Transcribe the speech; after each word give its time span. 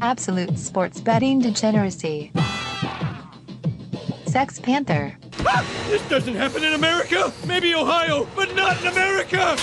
Absolute 0.00 0.58
sports 0.58 1.00
betting 1.00 1.40
degeneracy. 1.40 2.32
Sex 4.26 4.58
Panther. 4.60 5.16
Ah, 5.40 5.66
this 5.88 6.06
doesn't 6.08 6.34
happen 6.34 6.64
in 6.64 6.72
America! 6.72 7.32
Maybe 7.46 7.74
Ohio, 7.74 8.26
but 8.34 8.54
not 8.54 8.80
in 8.80 8.86
America! 8.88 9.56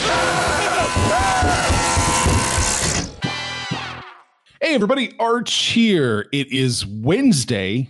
Hey, 4.62 4.76
everybody, 4.76 5.14
Arch 5.20 5.54
here. 5.54 6.28
It 6.32 6.52
is 6.52 6.86
Wednesday. 6.86 7.90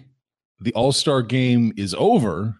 The 0.59 0.73
All 0.73 0.91
Star 0.91 1.21
game 1.21 1.73
is 1.75 1.93
over. 1.95 2.55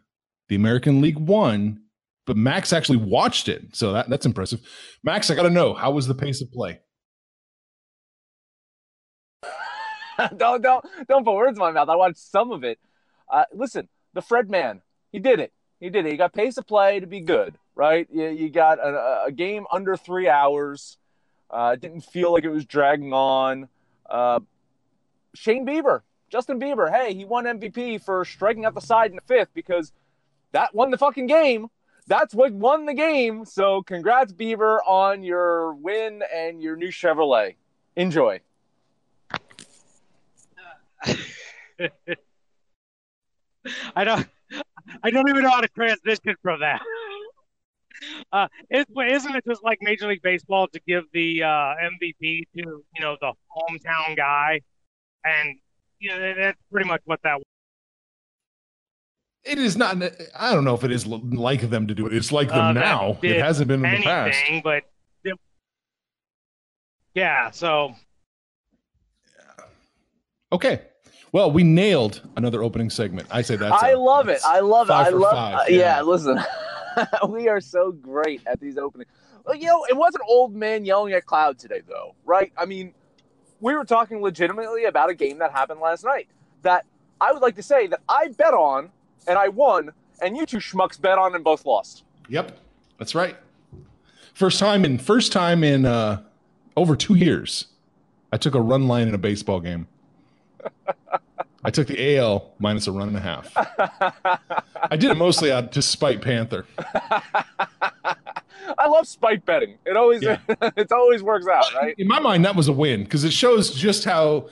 The 0.49 0.55
American 0.55 0.99
League 0.99 1.19
won, 1.19 1.81
but 2.25 2.36
Max 2.36 2.73
actually 2.73 2.97
watched 2.97 3.47
it. 3.47 3.75
So 3.75 3.93
that, 3.93 4.09
that's 4.09 4.25
impressive. 4.25 4.61
Max, 5.03 5.30
I 5.30 5.36
got 5.36 5.43
to 5.43 5.49
know, 5.49 5.73
how 5.73 5.91
was 5.91 6.08
the 6.08 6.15
pace 6.15 6.41
of 6.41 6.52
play? 6.52 6.80
don't, 10.37 10.61
don't, 10.61 10.85
don't 11.07 11.23
put 11.23 11.35
words 11.35 11.57
in 11.57 11.61
my 11.61 11.71
mouth. 11.71 11.89
I 11.89 11.95
watched 11.95 12.17
some 12.17 12.51
of 12.51 12.63
it. 12.63 12.79
Uh, 13.29 13.45
listen, 13.53 13.87
the 14.13 14.21
Fred 14.21 14.49
man, 14.49 14.81
he 15.11 15.19
did 15.19 15.39
it. 15.39 15.53
He 15.79 15.89
did 15.89 16.05
it. 16.05 16.11
He 16.11 16.17
got 16.17 16.33
pace 16.33 16.57
of 16.57 16.67
play 16.67 16.99
to 16.99 17.07
be 17.07 17.21
good, 17.21 17.55
right? 17.75 18.07
You, 18.11 18.27
you 18.29 18.49
got 18.49 18.79
a, 18.79 19.25
a, 19.27 19.31
game 19.31 19.65
under 19.71 19.95
three 19.95 20.27
hours. 20.27 20.97
Uh, 21.49 21.75
didn't 21.75 22.01
feel 22.01 22.33
like 22.33 22.43
it 22.43 22.49
was 22.49 22.65
dragging 22.65 23.13
on. 23.13 23.69
Uh, 24.09 24.41
Shane 25.35 25.65
Bieber, 25.65 26.01
Justin 26.29 26.59
Bieber, 26.59 26.91
hey, 26.91 27.13
he 27.13 27.23
won 27.23 27.45
MVP 27.45 28.03
for 28.03 28.25
striking 28.25 28.65
out 28.65 28.73
the 28.73 28.81
side 28.81 29.11
in 29.11 29.15
the 29.15 29.21
fifth 29.21 29.53
because 29.53 29.93
that 30.51 30.75
won 30.75 30.91
the 30.91 30.97
fucking 30.97 31.27
game. 31.27 31.67
That's 32.07 32.33
what 32.33 32.51
won 32.51 32.85
the 32.85 32.93
game. 32.95 33.45
So 33.45 33.83
congrats, 33.83 34.33
Bieber, 34.33 34.79
on 34.85 35.21
your 35.21 35.75
win 35.75 36.23
and 36.33 36.61
your 36.61 36.75
new 36.75 36.89
Chevrolet. 36.89 37.55
Enjoy. 37.95 38.41
I 43.95 44.03
don't. 44.03 44.28
I 45.03 45.11
don't 45.11 45.30
even 45.30 45.44
know 45.44 45.50
how 45.50 45.61
to 45.61 45.67
transition 45.69 46.36
from 46.42 46.61
that. 46.61 46.81
Uh, 48.32 48.48
is, 48.70 48.86
isn't 49.08 49.36
it 49.36 49.43
just 49.48 49.64
like 49.64 49.77
Major 49.82 50.08
League 50.08 50.21
Baseball 50.21 50.67
to 50.70 50.80
give 50.88 51.04
the 51.14 51.43
uh, 51.43 51.48
MVP 51.48 52.20
to 52.21 52.43
you 52.55 52.83
know 53.02 53.17
the 53.21 53.33
hometown 53.55 54.15
guy, 54.15 54.61
and 55.23 55.58
you 55.99 56.09
know 56.09 56.33
that's 56.36 56.58
pretty 56.71 56.88
much 56.88 57.02
what 57.05 57.20
that. 57.23 57.36
was. 57.36 57.43
It 59.43 59.58
is 59.58 59.77
not. 59.77 59.98
I 60.38 60.54
don't 60.54 60.64
know 60.64 60.76
if 60.76 60.83
it 60.83 60.92
is 60.92 61.05
like 61.08 61.70
them 61.70 61.88
to 61.88 61.95
do 61.95 62.08
it. 62.08 62.14
It's 62.14 62.32
like 62.32 62.49
them 62.49 62.58
uh, 62.58 62.73
now. 62.73 63.17
It 63.21 63.42
hasn't 63.42 63.67
been 63.67 63.82
in 63.82 63.86
anything, 63.86 64.04
the 64.04 64.61
past. 64.64 64.64
But 64.64 64.83
yeah, 67.14 67.52
so. 67.52 67.95
Okay. 70.52 70.82
Well, 71.32 71.52
we 71.52 71.64
nailed 71.64 72.27
another 72.37 72.64
opening 72.64 72.89
segment. 72.89 73.27
I 73.30 73.42
say 73.43 73.55
that. 73.55 73.71
I 73.71 73.93
love 73.93 74.30
it. 74.30 74.42
I 74.43 74.61
love 74.61 74.89
it. 74.89 74.93
I 74.93 75.10
love. 75.10 75.32
Five, 75.32 75.70
yeah. 75.70 75.98
yeah, 75.98 76.02
listen. 76.02 76.39
we 77.30 77.48
are 77.48 77.61
so 77.61 77.92
great 77.92 78.42
at 78.48 78.59
these 78.59 78.77
openings. 78.77 79.11
Well, 79.45 79.55
you 79.55 79.67
know, 79.67 79.86
it 79.88 79.95
wasn't 79.95 80.23
old 80.27 80.55
man 80.55 80.86
yelling 80.86 81.14
at 81.14 81.26
cloud 81.26 81.59
today, 81.59 81.82
though, 81.88 82.15
right? 82.26 82.52
I 82.58 82.65
mean, 82.65 82.93
we 83.59 83.76
were 83.76 83.86
talking 83.86 84.21
legitimately 84.21 84.86
about 84.86 85.09
a 85.09 85.14
game 85.14 85.38
that 85.39 85.52
happened 85.52 85.80
last 85.80 86.04
night 86.04 86.27
that 86.64 86.86
I 87.21 87.32
would 87.32 87.42
like 87.42 87.55
to 87.55 87.64
say 87.64 87.88
that 87.88 88.02
I 88.09 88.30
bet 88.30 88.54
on 88.54 88.89
and 89.27 89.38
I 89.38 89.49
won, 89.49 89.92
and 90.21 90.36
you 90.36 90.45
two 90.45 90.58
schmucks 90.58 90.99
bet 90.99 91.17
on 91.17 91.36
and 91.36 91.43
both 91.43 91.65
lost. 91.65 92.04
Yep, 92.27 92.58
that's 92.98 93.15
right. 93.15 93.38
First 94.33 94.59
time 94.59 94.86
in 94.86 94.98
first 94.98 95.32
time 95.32 95.64
in 95.64 95.86
uh, 95.86 96.21
over 96.76 96.95
two 96.95 97.15
years, 97.15 97.67
I 98.32 98.38
took 98.38 98.55
a 98.55 98.61
run 98.61 98.88
line 98.88 99.08
in 99.08 99.14
a 99.14 99.17
baseball 99.17 99.59
game. 99.59 99.88
I 101.64 101.71
took 101.71 101.87
the 101.87 102.17
AL 102.17 102.53
minus 102.59 102.87
a 102.87 102.92
run 102.92 103.09
and 103.09 103.17
a 103.17 103.20
half. 103.20 103.52
I 104.75 104.95
did 104.95 105.11
it 105.11 105.17
mostly 105.17 105.52
out 105.52 105.71
to 105.73 105.81
spite 105.81 106.21
Panther. 106.21 106.65
I 108.77 108.87
love 108.87 109.08
spite 109.08 109.45
betting. 109.45 109.77
It 109.86 109.97
always 109.97 110.21
yeah. 110.21 110.39
it 110.77 110.92
always 110.92 111.21
works 111.21 111.47
out, 111.47 111.73
right? 111.75 111.95
In 111.97 112.08
my 112.08 112.20
mind, 112.20 112.45
that 112.45 112.55
was 112.55 112.67
a 112.67 112.73
win 112.73 113.03
because 113.03 113.23
it 113.23 113.33
shows 113.33 113.71
just 113.71 114.05
how 114.05 114.47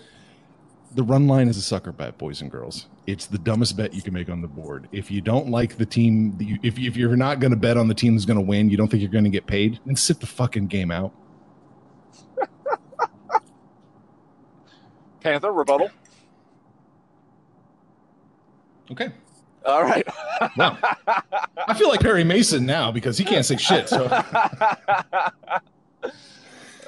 the 0.95 1.03
run 1.03 1.27
line 1.27 1.47
is 1.47 1.57
a 1.57 1.61
sucker 1.61 1.91
bet, 1.91 2.17
boys 2.17 2.41
and 2.41 2.51
girls. 2.51 2.87
It's 3.05 3.25
the 3.25 3.37
dumbest 3.37 3.77
bet 3.77 3.93
you 3.93 4.01
can 4.01 4.13
make 4.13 4.29
on 4.29 4.41
the 4.41 4.47
board. 4.47 4.89
If 4.91 5.09
you 5.09 5.21
don't 5.21 5.49
like 5.49 5.77
the 5.77 5.85
team, 5.85 6.37
if 6.61 6.77
if 6.77 6.97
you're 6.97 7.15
not 7.15 7.39
going 7.39 7.51
to 7.51 7.57
bet 7.57 7.77
on 7.77 7.87
the 7.87 7.93
team 7.93 8.15
that's 8.15 8.25
going 8.25 8.39
to 8.39 8.45
win, 8.45 8.69
you 8.69 8.75
don't 8.75 8.89
think 8.89 9.01
you're 9.01 9.11
going 9.11 9.23
to 9.23 9.29
get 9.29 9.47
paid, 9.47 9.79
then 9.85 9.95
sit 9.95 10.19
the 10.19 10.27
fucking 10.27 10.67
game 10.67 10.91
out. 10.91 11.13
Panther 15.21 15.51
rebuttal. 15.51 15.89
Okay. 18.91 19.09
All 19.65 19.83
right. 19.83 20.07
wow. 20.55 20.77
I 21.67 21.73
feel 21.73 21.89
like 21.89 21.99
Perry 21.99 22.23
Mason 22.23 22.65
now 22.65 22.91
because 22.91 23.17
he 23.17 23.25
can't 23.25 23.45
say 23.45 23.57
shit. 23.57 23.89
So. 23.89 24.07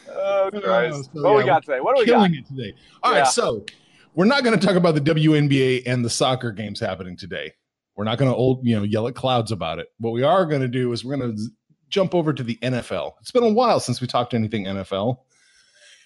oh, 0.07 0.49
Christ. 0.63 1.09
So, 1.13 1.21
what 1.21 1.31
yeah, 1.31 1.37
we 1.37 1.43
got 1.45 1.65
today? 1.65 1.81
What 1.81 1.95
do 1.95 2.01
we 2.01 2.05
killing 2.05 2.31
got? 2.31 2.39
it 2.39 2.47
today. 2.47 2.73
All 3.03 3.11
yeah. 3.11 3.19
right, 3.19 3.27
so 3.27 3.65
we're 4.13 4.25
not 4.25 4.43
going 4.43 4.57
to 4.57 4.65
talk 4.65 4.77
about 4.77 4.95
the 4.95 5.01
WNBA 5.01 5.83
and 5.85 6.05
the 6.05 6.09
soccer 6.09 6.51
games 6.51 6.79
happening 6.79 7.17
today. 7.17 7.53
We're 7.95 8.05
not 8.05 8.17
going 8.17 8.31
to 8.31 8.35
old, 8.35 8.65
you 8.65 8.77
know, 8.77 8.83
yell 8.83 9.09
at 9.09 9.15
clouds 9.15 9.51
about 9.51 9.79
it. 9.79 9.87
What 9.99 10.11
we 10.11 10.23
are 10.23 10.45
going 10.45 10.61
to 10.61 10.69
do 10.69 10.93
is 10.93 11.03
we're 11.03 11.17
going 11.17 11.35
to 11.35 11.43
jump 11.89 12.15
over 12.15 12.31
to 12.31 12.43
the 12.43 12.55
NFL. 12.61 13.13
It's 13.19 13.31
been 13.31 13.43
a 13.43 13.51
while 13.51 13.81
since 13.81 13.99
we 13.99 14.07
talked 14.07 14.33
anything 14.33 14.65
NFL. 14.65 15.17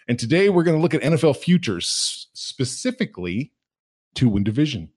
And 0.08 0.19
today 0.19 0.50
we're 0.50 0.64
going 0.64 0.78
to 0.78 0.81
look 0.81 0.94
at 0.94 1.02
NFL 1.02 1.38
futures, 1.38 2.28
specifically 2.34 3.53
to 4.16 4.30
win 4.30 4.44
division. 4.44 4.90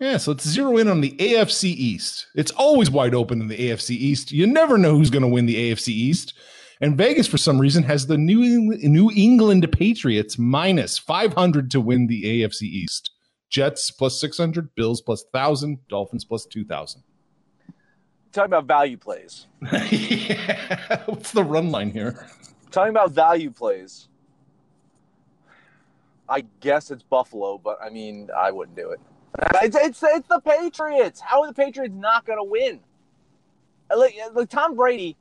Yeah, 0.00 0.18
so 0.18 0.32
let's 0.32 0.46
zero 0.46 0.76
in 0.76 0.88
on 0.88 1.00
the 1.00 1.12
AFC 1.12 1.64
East. 1.64 2.26
It's 2.34 2.50
always 2.50 2.90
wide 2.90 3.14
open 3.14 3.40
in 3.40 3.48
the 3.48 3.56
AFC 3.56 3.90
East. 3.90 4.30
You 4.30 4.46
never 4.46 4.76
know 4.76 4.96
who's 4.96 5.10
going 5.10 5.22
to 5.22 5.28
win 5.28 5.46
the 5.46 5.72
AFC 5.72 5.88
East. 5.88 6.34
And 6.82 6.98
Vegas, 6.98 7.26
for 7.26 7.38
some 7.38 7.58
reason, 7.58 7.82
has 7.84 8.06
the 8.06 8.18
New 8.18 8.42
England, 8.42 8.82
New 8.82 9.10
England 9.10 9.66
Patriots 9.72 10.38
minus 10.38 10.98
500 10.98 11.70
to 11.70 11.80
win 11.80 12.06
the 12.08 12.24
AFC 12.24 12.62
East. 12.62 13.10
Jets 13.48 13.90
plus 13.90 14.20
600, 14.20 14.74
Bills 14.74 15.00
plus 15.00 15.24
1,000, 15.30 15.78
Dolphins 15.88 16.26
plus 16.26 16.44
2,000. 16.44 17.02
Talking 18.32 18.52
about 18.52 18.66
value 18.66 18.98
plays. 18.98 19.46
yeah. 19.90 21.02
What's 21.06 21.30
the 21.32 21.44
run 21.44 21.70
line 21.70 21.90
here? 21.90 22.26
Talking 22.70 22.90
about 22.90 23.12
value 23.12 23.50
plays. 23.50 24.08
I 26.28 26.44
guess 26.60 26.90
it's 26.90 27.02
Buffalo, 27.02 27.58
but 27.58 27.78
I 27.82 27.88
mean, 27.88 28.28
I 28.36 28.50
wouldn't 28.50 28.76
do 28.76 28.90
it. 28.90 29.00
It's, 29.62 29.76
it's, 29.76 30.02
it's 30.02 30.28
the 30.28 30.40
Patriots. 30.40 31.20
How 31.20 31.42
are 31.42 31.46
the 31.46 31.54
Patriots 31.54 31.94
not 31.94 32.24
going 32.24 32.38
to 32.38 32.44
win? 32.44 32.80
Like, 33.94 34.16
like 34.34 34.48
Tom 34.48 34.74
Brady 34.74 35.16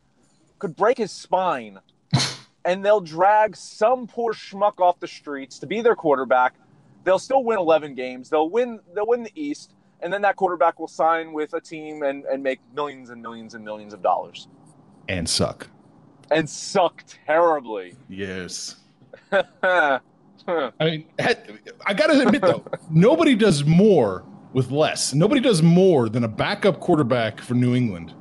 could 0.57 0.75
break 0.75 0.97
his 0.97 1.11
spine, 1.11 1.79
and 2.65 2.83
they'll 2.83 3.01
drag 3.01 3.55
some 3.55 4.07
poor 4.07 4.33
schmuck 4.33 4.79
off 4.79 4.99
the 4.99 5.07
streets 5.07 5.59
to 5.59 5.67
be 5.67 5.81
their 5.81 5.95
quarterback. 5.95 6.55
They'll 7.03 7.19
still 7.19 7.43
win 7.43 7.59
11 7.59 7.93
games. 7.93 8.29
They'll 8.29 8.49
win. 8.49 8.79
They'll 8.95 9.05
win 9.05 9.23
the 9.23 9.31
East, 9.35 9.73
and 10.01 10.11
then 10.11 10.23
that 10.23 10.35
quarterback 10.37 10.79
will 10.79 10.87
sign 10.87 11.33
with 11.33 11.53
a 11.53 11.61
team 11.61 12.01
and, 12.01 12.23
and 12.25 12.41
make 12.41 12.59
millions 12.73 13.11
and 13.11 13.21
millions 13.21 13.53
and 13.53 13.63
millions 13.63 13.93
of 13.93 14.01
dollars. 14.01 14.47
And 15.07 15.29
suck. 15.29 15.67
And 16.31 16.49
suck 16.49 17.03
terribly. 17.25 17.95
Yes. 18.09 18.77
I 19.63 19.99
mean, 20.79 21.05
I 21.85 21.93
got 21.93 22.07
to 22.07 22.21
admit 22.21 22.41
though, 22.41 22.63
nobody 22.89 23.35
does 23.35 23.63
more 23.65 24.23
with 24.53 24.71
less. 24.71 25.13
Nobody 25.13 25.41
does 25.41 25.61
more 25.61 26.07
than 26.09 26.23
a 26.23 26.27
backup 26.27 26.79
quarterback 26.79 27.41
for 27.41 27.53
New 27.55 27.75
England. 27.75 28.13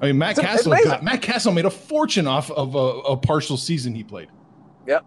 I 0.00 0.06
mean, 0.06 0.18
Matt 0.18 0.32
It's 0.32 0.40
Cassel 0.40 0.72
amazing. 0.72 0.90
got, 0.90 1.02
Matt 1.04 1.22
Cassel 1.22 1.52
made 1.52 1.64
a 1.64 1.70
fortune 1.70 2.26
off 2.26 2.50
of 2.50 2.74
a, 2.74 2.78
a 2.78 3.16
partial 3.16 3.56
season 3.56 3.94
he 3.94 4.04
played. 4.04 4.28
Yep. 4.86 5.04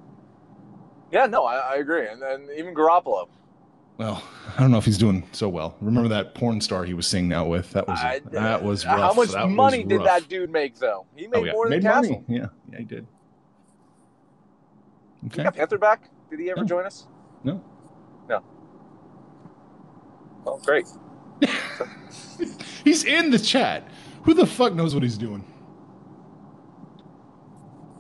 Yeah, 1.12 1.26
no, 1.28 1.46
I, 1.46 1.58
I 1.58 1.76
agree, 1.76 2.08
and 2.08 2.22
then 2.22 2.48
even 2.58 2.74
Garoppolo. 2.74 3.28
Well, 3.98 4.24
I 4.58 4.60
don't 4.62 4.72
know 4.72 4.78
if 4.80 4.86
he's 4.86 4.98
doing 4.98 5.28
so 5.32 5.48
well. 5.48 5.76
Remember 5.80 6.10
that 6.10 6.34
porn 6.34 6.60
star 6.60 6.84
he 6.86 6.94
was 6.96 7.06
singing 7.06 7.34
out 7.34 7.50
with? 7.50 7.72
That 7.72 7.88
was 7.88 8.00
I- 8.00 8.20
that 8.32 8.64
was 8.64 8.86
rough. 8.86 9.00
How 9.00 9.14
much 9.14 9.30
That 9.32 9.48
money 9.50 9.84
did 9.84 10.04
that 10.04 10.28
dude 10.28 10.50
make 10.50 10.76
though? 10.80 11.06
He 11.16 11.28
made 11.28 11.38
Oh, 11.38 11.44
yeah. 11.44 11.52
more 11.54 11.66
than 11.70 11.78
Made 11.78 11.84
Cassel. 11.84 12.12
money. 12.14 12.24
Yeah, 12.28 12.46
yeah, 12.72 12.78
he 12.80 12.84
did. 12.86 13.06
Okay. 15.28 15.44
got 15.44 15.56
Panther 15.56 15.78
back? 15.78 16.10
Did 16.32 16.40
he 16.40 16.50
ever 16.50 16.62
No. 16.62 16.66
join 16.66 16.86
us? 16.86 17.06
No. 17.44 17.62
No. 18.28 18.42
Oh, 20.48 20.58
great. 20.66 20.88
He's 22.84 23.04
in 23.04 23.30
the 23.30 23.38
chat. 23.38 23.88
Who 24.24 24.34
the 24.34 24.48
fuck 24.48 24.74
knows 24.74 24.94
what 24.96 25.04
he's 25.04 25.18
doing? 25.18 25.44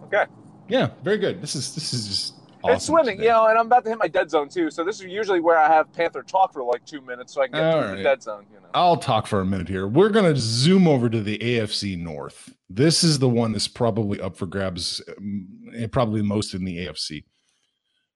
Okay. 0.06 0.26
Yeah, 0.68 0.90
very 1.04 1.18
good. 1.18 1.42
This 1.42 1.56
is 1.56 1.76
this 1.76 1.94
is 1.94 2.08
just 2.08 2.34
awesome. 2.63 2.75
it's 2.75 2.86
swimming, 2.86 3.18
today. 3.18 3.24
you 3.24 3.30
know, 3.30 3.48
and 3.48 3.58
I'm 3.58 3.66
about 3.68 3.84
to 3.84 3.90
hit 3.90 4.00
my 4.00 4.08
dead 4.08 4.30
zone 4.30 4.50
too. 4.50 4.69
So 4.72 4.84
this 4.84 5.00
is 5.00 5.06
usually 5.08 5.40
where 5.40 5.58
I 5.58 5.68
have 5.68 5.92
Panther 5.94 6.24
talk 6.24 6.54
for 6.54 6.63
like 6.63 6.86
two 6.86 7.02
minutes, 7.02 7.34
so 7.34 7.42
I 7.42 7.48
can 7.48 7.56
get 7.56 7.63
All 7.63 7.72
through 7.81 7.90
the 7.90 7.96
right. 7.96 8.04
dead 8.04 8.24
zone. 8.24 8.46
You 8.52 8.60
know. 8.60 8.68
I'll 8.74 8.98
talk 8.98 9.28
for 9.28 9.42
a 9.42 9.46
minute 9.46 9.68
here. 9.68 9.88
We're 9.88 10.10
going 10.10 10.34
to 10.34 10.40
zoom 10.40 10.88
over 10.88 11.10
to 11.10 11.22
the 11.22 11.38
AFC 11.40 11.98
North. 11.98 12.54
This 12.69 13.04
is 13.04 13.19
the 13.19 13.30
one 13.30 13.52
that's 13.52 13.68
probably 13.68 14.22
up 14.22 14.38
for 14.38 14.46
grabs, 14.46 15.02
um, 15.18 15.48
probably 15.92 16.22
most 16.22 16.54
in 16.54 16.63
the 16.63 16.78
AFC. 16.78 17.24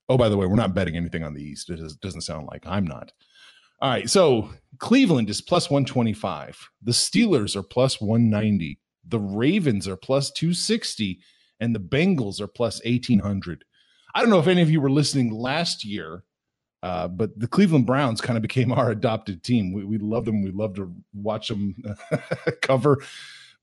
Oh, 0.07 0.17
by 0.17 0.29
the 0.29 0.37
way, 0.37 0.45
we're 0.45 0.55
not 0.55 0.75
betting 0.75 0.95
anything 0.95 1.23
on 1.23 1.33
the 1.33 1.43
East. 1.43 1.69
It 1.69 1.79
doesn't 2.01 2.21
sound 2.21 2.47
like 2.51 2.63
I'm 2.65 2.85
not. 2.85 3.11
All 3.81 3.89
right. 3.89 4.09
So 4.09 4.49
Cleveland 4.79 5.29
is 5.29 5.41
plus 5.41 5.69
125. 5.69 6.69
The 6.83 6.91
Steelers 6.91 7.55
are 7.55 7.63
plus 7.63 7.99
190. 7.99 8.79
The 9.07 9.19
Ravens 9.19 9.87
are 9.87 9.97
plus 9.97 10.31
260. 10.31 11.19
And 11.59 11.73
the 11.73 11.79
Bengals 11.79 12.39
are 12.39 12.47
plus 12.47 12.83
1800. 12.85 13.63
I 14.15 14.21
don't 14.21 14.31
know 14.31 14.39
if 14.39 14.47
any 14.47 14.63
of 14.63 14.71
you 14.71 14.81
were 14.81 14.89
listening 14.89 15.31
last 15.31 15.85
year 15.85 16.23
uh, 16.85 17.07
but 17.07 17.31
the 17.39 17.47
Cleveland 17.47 17.87
Browns 17.87 18.21
kind 18.21 18.37
of 18.37 18.43
became 18.43 18.71
our 18.71 18.91
adopted 18.91 19.41
team. 19.43 19.73
We, 19.73 19.83
we 19.83 19.97
loved 19.97 20.27
them. 20.27 20.43
We 20.43 20.51
love 20.51 20.75
to 20.75 20.93
watch 21.13 21.47
them 21.47 21.75
cover 22.61 23.01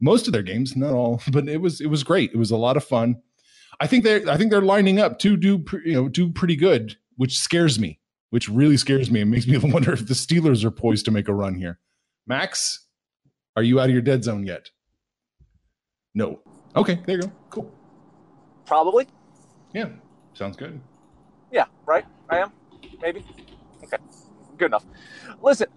most 0.01 0.27
of 0.27 0.33
their 0.33 0.43
games, 0.43 0.75
not 0.75 0.93
all, 0.93 1.23
but 1.31 1.49
it 1.49 1.59
was 1.59 1.81
it 1.81 1.87
was 1.87 2.03
great. 2.03 2.33
It 2.33 2.37
was 2.37 2.51
a 2.51 2.57
lot 2.57 2.77
of 2.77 2.85
fun. 2.85 3.23
I 3.79 3.87
think 3.87 4.03
they're 4.03 4.29
I 4.29 4.37
think 4.37 4.51
they're 4.51 4.61
lining 4.61 4.99
up 4.99 5.21
to 5.21 5.37
do 5.37 5.65
you 5.85 5.93
know 5.95 6.09
do 6.09 6.31
pretty 6.33 6.57
good, 6.57 6.97
which 7.17 7.39
scares 7.39 7.79
me. 7.79 8.01
Which 8.31 8.49
really 8.49 8.79
scares 8.79 9.11
me. 9.11 9.21
It 9.21 9.27
makes 9.27 9.47
me 9.47 9.59
wonder 9.59 9.93
if 9.93 10.09
the 10.09 10.15
Steelers 10.15 10.65
are 10.65 10.71
poised 10.71 11.05
to 11.05 11.11
make 11.11 11.29
a 11.29 11.35
run 11.35 11.55
here. 11.55 11.79
Max, 12.27 12.87
are 13.57 13.63
you 13.63 13.79
out 13.79 13.91
of 13.91 13.93
your 13.93 14.03
dead 14.03 14.25
zone 14.25 14.47
yet? 14.47 14.71
No. 16.15 16.41
Okay, 16.75 16.99
there 17.07 17.17
you 17.17 17.23
go. 17.23 17.33
Cool. 17.51 17.75
Probably. 18.65 19.07
Yeah, 19.75 19.91
sounds 20.35 20.57
good. 20.57 20.81
Yeah. 21.51 21.67
Right. 21.87 22.05
I 22.29 22.39
am. 22.39 22.53
Maybe. 23.01 23.25
Okay. 23.85 23.99
Good 24.57 24.67
enough. 24.67 24.85
Listen, 25.43 25.69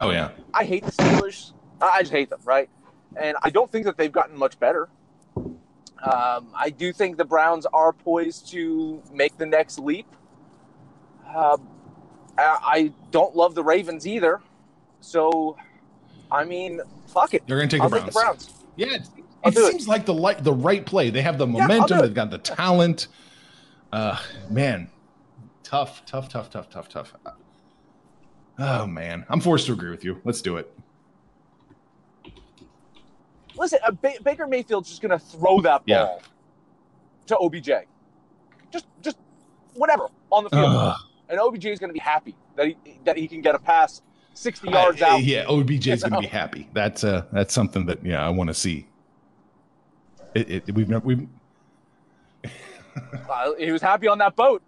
Oh 0.00 0.10
yeah. 0.10 0.30
I 0.54 0.64
hate 0.64 0.84
the 0.84 0.92
Steelers. 0.92 1.52
I 1.80 2.00
just 2.00 2.12
hate 2.12 2.30
them, 2.30 2.40
right? 2.44 2.68
And 3.16 3.36
I 3.42 3.50
don't 3.50 3.70
think 3.70 3.84
that 3.86 3.96
they've 3.96 4.12
gotten 4.12 4.36
much 4.36 4.58
better. 4.60 4.88
Um, 5.36 6.48
I 6.54 6.70
do 6.76 6.92
think 6.92 7.16
the 7.16 7.24
Browns 7.24 7.66
are 7.66 7.92
poised 7.92 8.48
to 8.50 9.02
make 9.12 9.36
the 9.36 9.46
next 9.46 9.78
leap. 9.78 10.06
Um, 11.34 11.68
I, 12.36 12.58
I 12.62 12.92
don't 13.10 13.34
love 13.34 13.54
the 13.54 13.64
Ravens 13.64 14.06
either. 14.06 14.40
So, 15.00 15.56
I 16.30 16.44
mean, 16.44 16.80
fuck 17.08 17.34
it. 17.34 17.42
You're 17.46 17.58
going 17.58 17.68
to 17.68 17.76
take 17.78 17.82
the 17.82 17.96
take 17.96 18.12
Browns. 18.12 18.14
the 18.14 18.20
Browns. 18.20 18.54
Yeah, 18.78 18.94
it, 18.94 19.08
it 19.44 19.54
do 19.54 19.66
it. 19.66 19.72
seems 19.72 19.88
like 19.88 20.06
the 20.06 20.14
li- 20.14 20.36
the 20.38 20.52
right 20.52 20.84
play. 20.86 21.10
They 21.10 21.20
have 21.22 21.36
the 21.36 21.46
momentum. 21.46 21.98
it. 21.98 22.02
They've 22.02 22.14
got 22.14 22.30
the 22.30 22.38
talent. 22.38 23.08
Uh, 23.92 24.18
man, 24.48 24.88
tough, 25.62 26.06
tough, 26.06 26.28
tough, 26.28 26.48
tough, 26.48 26.68
tough, 26.70 26.88
tough. 26.88 27.12
Oh 28.58 28.86
man, 28.86 29.26
I'm 29.28 29.40
forced 29.40 29.66
to 29.66 29.72
agree 29.72 29.90
with 29.90 30.04
you. 30.04 30.20
Let's 30.24 30.40
do 30.42 30.56
it. 30.56 30.72
Listen, 33.56 33.78
uh, 33.84 33.90
ba- 33.90 34.12
Baker 34.22 34.46
Mayfield's 34.46 34.88
just 34.88 35.02
going 35.02 35.10
to 35.10 35.18
throw 35.18 35.60
that 35.62 35.84
ball 35.84 35.86
Yeah. 35.86 36.18
to 37.26 37.38
OBJ. 37.38 37.70
Just, 38.70 38.86
just 39.02 39.18
whatever 39.74 40.06
on 40.30 40.44
the 40.44 40.50
field, 40.50 40.66
Ugh. 40.76 40.96
and 41.28 41.40
OBJ 41.40 41.66
is 41.66 41.78
going 41.80 41.88
to 41.90 41.94
be 41.94 41.98
happy 41.98 42.36
that 42.56 42.66
he 42.68 42.76
that 43.04 43.16
he 43.16 43.26
can 43.26 43.40
get 43.40 43.54
a 43.54 43.58
pass 43.58 44.02
sixty 44.38 44.70
yards 44.70 45.02
I- 45.02 45.08
out. 45.08 45.22
Yeah, 45.24 45.44
OBJ 45.48 45.88
is 45.88 46.02
going 46.02 46.14
to 46.14 46.20
be 46.20 46.26
happy. 46.26 46.68
That's 46.72 47.04
uh, 47.04 47.24
that's 47.32 47.52
something 47.54 47.86
that 47.86 48.04
yeah, 48.04 48.24
I 48.24 48.28
want 48.30 48.48
to 48.48 48.54
see. 48.54 48.86
It, 50.34 50.50
it, 50.68 50.74
we've 50.74 50.88
never 50.88 51.04
we've 51.04 51.26
Uh, 53.30 53.52
he 53.58 53.70
was 53.70 53.80
happy 53.82 54.08
on 54.08 54.18
that 54.18 54.34
boat. 54.34 54.62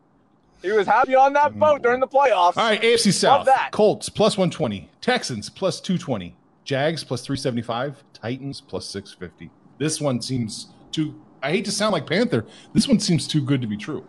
He 0.63 0.71
was 0.71 0.87
happy 0.87 1.15
on 1.15 1.33
that 1.33 1.59
boat 1.59 1.83
during 1.83 2.01
the 2.01 2.07
playoffs. 2.07 2.57
All 2.57 2.69
right, 2.69 2.81
AFC 2.81 3.13
South. 3.13 3.49
Colts 3.71 4.09
plus 4.09 4.37
120. 4.37 4.91
Texans 5.01 5.49
plus 5.49 5.81
220. 5.81 6.37
Jags 6.65 7.03
plus 7.03 7.23
375. 7.23 8.05
Titans 8.13 8.61
plus 8.61 8.87
650. 8.87 9.51
This 9.79 10.01
one 10.01 10.21
seems 10.21 10.69
too, 10.93 11.19
I 11.43 11.51
hate 11.51 11.65
to 11.65 11.73
sound 11.73 11.93
like 11.93 12.07
Panther. 12.07 12.45
This 12.75 12.87
one 12.87 13.01
seems 13.01 13.27
too 13.27 13.41
good 13.41 13.63
to 13.63 13.67
be 13.67 13.77
true. 13.79 14.05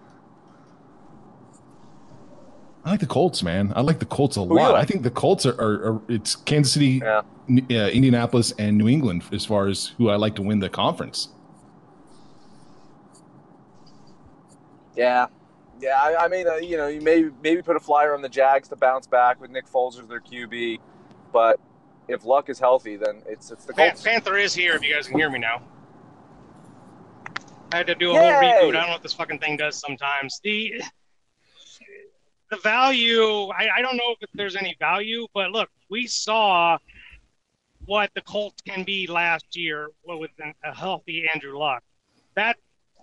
I 2.83 2.91
like 2.91 2.99
the 2.99 3.05
Colts, 3.05 3.43
man. 3.43 3.71
I 3.75 3.81
like 3.81 3.99
the 3.99 4.05
Colts 4.05 4.37
a 4.37 4.39
you 4.39 4.45
lot. 4.47 4.71
like? 4.73 4.81
I 4.81 4.85
think 4.85 5.03
the 5.03 5.11
Colts 5.11 5.45
are, 5.45 5.53
are, 5.61 5.93
are 5.93 6.01
it's 6.07 6.35
Kansas 6.35 6.73
City, 6.73 6.99
Yeah. 7.03 7.21
N- 7.47 7.67
uh, 7.69 7.89
Indianapolis, 7.89 8.53
and 8.57 8.77
New 8.77 8.87
England 8.89 9.23
as 9.31 9.45
far 9.45 9.67
as 9.67 9.87
who 9.97 10.09
I 10.09 10.15
like 10.15 10.35
to 10.35 10.41
win 10.41 10.59
the 10.59 10.69
conference. 10.69 11.29
Yeah, 14.95 15.27
yeah. 15.79 15.97
I, 16.01 16.25
I 16.25 16.27
mean, 16.27 16.47
uh, 16.47 16.55
you 16.55 16.75
know, 16.77 16.87
you 16.87 17.01
maybe 17.01 17.29
maybe 17.41 17.61
put 17.61 17.75
a 17.75 17.79
flyer 17.79 18.13
on 18.13 18.21
the 18.21 18.29
Jags 18.29 18.67
to 18.69 18.75
bounce 18.75 19.07
back 19.07 19.39
with 19.39 19.51
Nick 19.51 19.65
Foles 19.67 19.99
as 19.99 20.07
their 20.07 20.19
QB, 20.19 20.79
but 21.31 21.59
if 22.07 22.25
Luck 22.25 22.49
is 22.49 22.59
healthy, 22.59 22.97
then 22.97 23.21
it's 23.27 23.51
it's 23.51 23.65
the 23.65 23.73
Colts. 23.73 24.01
Panther 24.01 24.37
is 24.37 24.53
here. 24.53 24.75
If 24.75 24.83
you 24.83 24.93
guys 24.93 25.07
can 25.07 25.17
hear 25.17 25.29
me 25.29 25.39
now. 25.39 25.61
I 27.73 27.77
had 27.77 27.87
to 27.87 27.95
do 27.95 28.11
a 28.11 28.13
Yay! 28.15 28.19
whole 28.19 28.31
reboot. 28.41 28.69
I 28.69 28.71
don't 28.71 28.87
know 28.87 28.89
what 28.89 29.03
this 29.03 29.13
fucking 29.13 29.39
thing 29.39 29.55
does 29.55 29.77
sometimes. 29.79 30.41
The 30.43 30.81
the 32.51 32.57
value, 32.57 33.47
I, 33.47 33.69
I 33.77 33.81
don't 33.81 33.95
know 33.95 34.15
if 34.19 34.29
there's 34.33 34.55
any 34.55 34.75
value, 34.77 35.25
but 35.33 35.51
look, 35.51 35.69
we 35.89 36.05
saw 36.05 36.77
what 37.85 38.11
the 38.13 38.21
Colts 38.21 38.61
can 38.61 38.83
be 38.83 39.07
last 39.07 39.55
year 39.55 39.89
with 40.05 40.31
a 40.63 40.75
healthy 40.75 41.27
Andrew 41.33 41.57
Luck. 41.57 41.81
That 42.35 42.57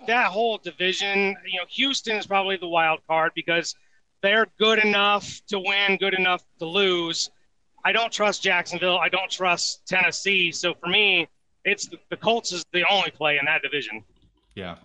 that 0.07 0.26
whole 0.26 0.59
division, 0.59 1.35
you 1.45 1.59
know, 1.59 1.64
Houston 1.71 2.17
is 2.17 2.26
probably 2.26 2.57
the 2.57 2.69
wild 2.69 3.00
card 3.09 3.33
because 3.35 3.75
they're 4.23 4.47
good 4.59 4.78
enough 4.78 5.40
to 5.49 5.59
win, 5.59 5.97
good 5.97 6.14
enough 6.14 6.45
to 6.61 6.67
lose. 6.67 7.31
I 7.85 7.90
don't 7.90 8.12
trust 8.12 8.43
Jacksonville. 8.43 8.99
I 8.99 9.09
don't 9.09 9.31
trust 9.31 9.87
Tennessee. 9.87 10.52
So 10.52 10.75
for 10.75 10.88
me, 10.88 11.26
it's 11.64 11.88
the, 11.88 11.99
the 12.11 12.17
Colts 12.17 12.52
is 12.52 12.64
the 12.73 12.85
only 12.88 13.11
play 13.11 13.38
in 13.38 13.47
that 13.47 13.62
division. 13.62 14.05
Yeah. 14.55 14.76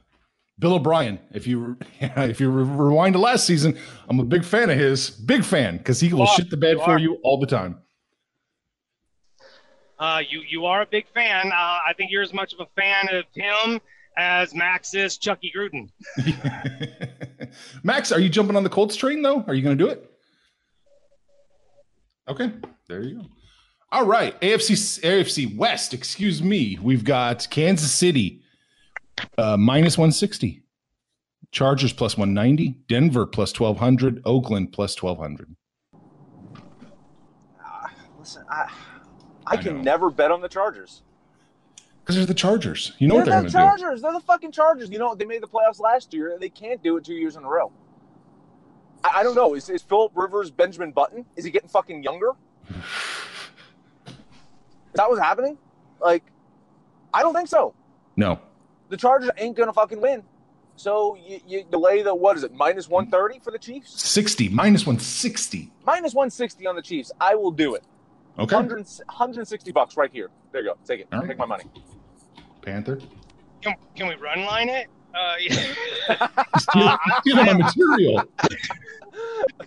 Bill 0.60 0.76
O'Brien, 0.76 1.20
if 1.32 1.48
you 1.48 1.78
if 2.00 2.40
you 2.40 2.50
rewind 2.50 3.14
to 3.14 3.20
last 3.20 3.46
season, 3.46 3.78
I'm 4.08 4.20
a 4.20 4.24
big 4.24 4.46
fan 4.46 4.70
of 4.70 4.78
his. 4.78 5.10
Big 5.10 5.44
fan 5.44 5.78
because 5.78 6.00
he 6.00 6.14
will 6.14 6.28
shit 6.28 6.50
the 6.50 6.58
bed 6.58 6.78
You 6.78 6.86
for 6.86 7.00
you 7.00 7.18
all 7.24 7.40
the 7.40 7.48
time. 7.48 7.80
Uh, 10.00 10.22
you 10.28 10.42
you 10.48 10.66
are 10.66 10.82
a 10.82 10.86
big 10.86 11.06
fan. 11.14 11.48
Uh, 11.48 11.80
I 11.88 11.94
think 11.98 12.12
you're 12.12 12.24
as 12.24 12.34
much 12.34 12.54
of 12.54 12.60
a 12.60 12.68
fan 12.80 13.08
of 13.16 13.26
him 13.34 13.80
as 14.18 14.54
Max 14.54 14.94
is 14.94 15.18
Chucky 15.18 15.52
Gruden. 15.56 15.90
Max, 17.84 18.12
are 18.12 18.20
you 18.20 18.30
jumping 18.30 18.56
on 18.56 18.64
the 18.64 18.70
Colts 18.70 18.96
train 18.96 19.22
though? 19.22 19.44
Are 19.48 19.54
you 19.54 19.64
going 19.64 19.78
to 19.78 19.84
do 19.84 19.90
it? 19.90 20.10
Okay, 22.28 22.52
there 22.88 23.04
you 23.04 23.16
go. 23.16 23.26
All 23.92 24.06
right, 24.06 24.40
AFC 24.42 25.02
AFC 25.02 25.56
West. 25.56 25.94
Excuse 25.94 26.42
me. 26.42 26.78
We've 26.82 27.04
got 27.04 27.48
Kansas 27.50 27.92
City 27.92 28.43
uh, 29.38 29.58
minus 29.58 29.98
one 29.98 30.12
sixty, 30.12 30.64
Chargers 31.52 31.94
plus 31.94 32.18
one 32.18 32.34
ninety, 32.34 32.78
Denver 32.88 33.26
plus 33.26 33.52
twelve 33.52 33.78
hundred, 33.78 34.22
Oakland 34.26 34.72
plus 34.72 34.96
twelve 34.96 35.18
hundred. 35.18 35.56
Listen, 38.20 38.46
I, 38.50 38.72
I, 39.46 39.54
I 39.54 39.58
can 39.58 39.78
know. 39.78 39.82
never 39.82 40.10
bet 40.10 40.32
on 40.32 40.40
the 40.40 40.48
Chargers. 40.48 41.02
Because 42.00 42.16
they're 42.16 42.26
the 42.26 42.34
Chargers. 42.34 42.94
You 42.98 43.08
know 43.08 43.16
what 43.16 43.26
they're 43.26 43.42
they're 43.42 43.50
the 43.50 43.58
going 43.58 43.70
to 43.72 43.76
do. 43.76 43.82
Chargers. 43.82 44.02
They're 44.02 44.14
the 44.14 44.20
fucking 44.22 44.52
Chargers. 44.52 44.90
You 44.90 44.98
know 45.00 45.14
they 45.14 45.26
made 45.26 45.42
the 45.44 45.48
playoffs 45.48 45.80
last 45.80 46.14
year. 46.14 46.38
They 46.40 46.50
can't 46.50 46.82
do 46.82 46.96
it 46.98 47.04
two 47.04 47.16
years 47.16 47.36
in 47.36 47.44
a 47.44 47.50
row. 47.50 47.72
I, 49.04 49.20
I 49.20 49.24
don't 49.24 49.36
know. 49.36 49.56
Is, 49.56 49.70
is 49.70 49.82
Philip 49.82 50.14
Rivers 50.16 50.52
Benjamin 50.52 50.92
Button? 50.92 51.26
Is 51.36 51.44
he 51.44 51.52
getting 51.52 51.70
fucking 51.70 52.04
younger? 52.04 52.32
Is 54.94 54.98
that 54.98 55.10
what's 55.10 55.22
happening? 55.22 55.58
Like, 56.00 56.24
I 57.14 57.24
don't 57.24 57.34
think 57.34 57.50
so. 57.50 57.74
No. 58.16 58.40
The 58.94 58.98
Chargers 58.98 59.32
ain't 59.38 59.58
gonna 59.58 59.74
fucking 59.74 60.00
win. 60.00 60.22
So 60.76 61.18
you, 61.26 61.40
you 61.48 61.64
delay 61.64 62.04
the 62.04 62.14
what 62.14 62.38
is 62.38 62.44
it 62.44 62.54
minus 62.54 62.88
one 62.88 63.10
thirty 63.10 63.40
for 63.40 63.50
the 63.50 63.58
Chiefs? 63.58 64.00
60 64.00 64.50
minus 64.50 64.86
160. 64.86 65.72
Minus 65.84 66.14
one 66.14 66.30
sixty 66.30 66.68
on 66.68 66.76
the 66.76 66.82
Chiefs. 66.84 67.12
I 67.20 67.34
will 67.34 67.50
do 67.50 67.74
it. 67.74 67.84
Okay. 68.38 68.56
100, 68.56 68.86
160 69.08 69.72
bucks 69.72 69.98
right 69.98 70.12
here. 70.14 70.30
There 70.52 70.62
you 70.62 70.68
go. 70.70 70.78
Take 70.86 71.00
it. 71.00 71.08
All 71.12 71.22
right. 71.22 71.28
Take 71.28 71.40
my 71.40 71.48
money. 71.48 71.64
Panther. 72.62 73.00
Can, 73.62 73.74
can 73.96 74.10
we 74.10 74.14
run 74.14 74.46
line 74.46 74.70
it? 74.70 74.86
Uh, 75.16 75.36
yeah. 75.40 76.28
Steal, 76.60 76.98
steal 77.22 77.36
my 77.38 77.54
material. 77.54 78.24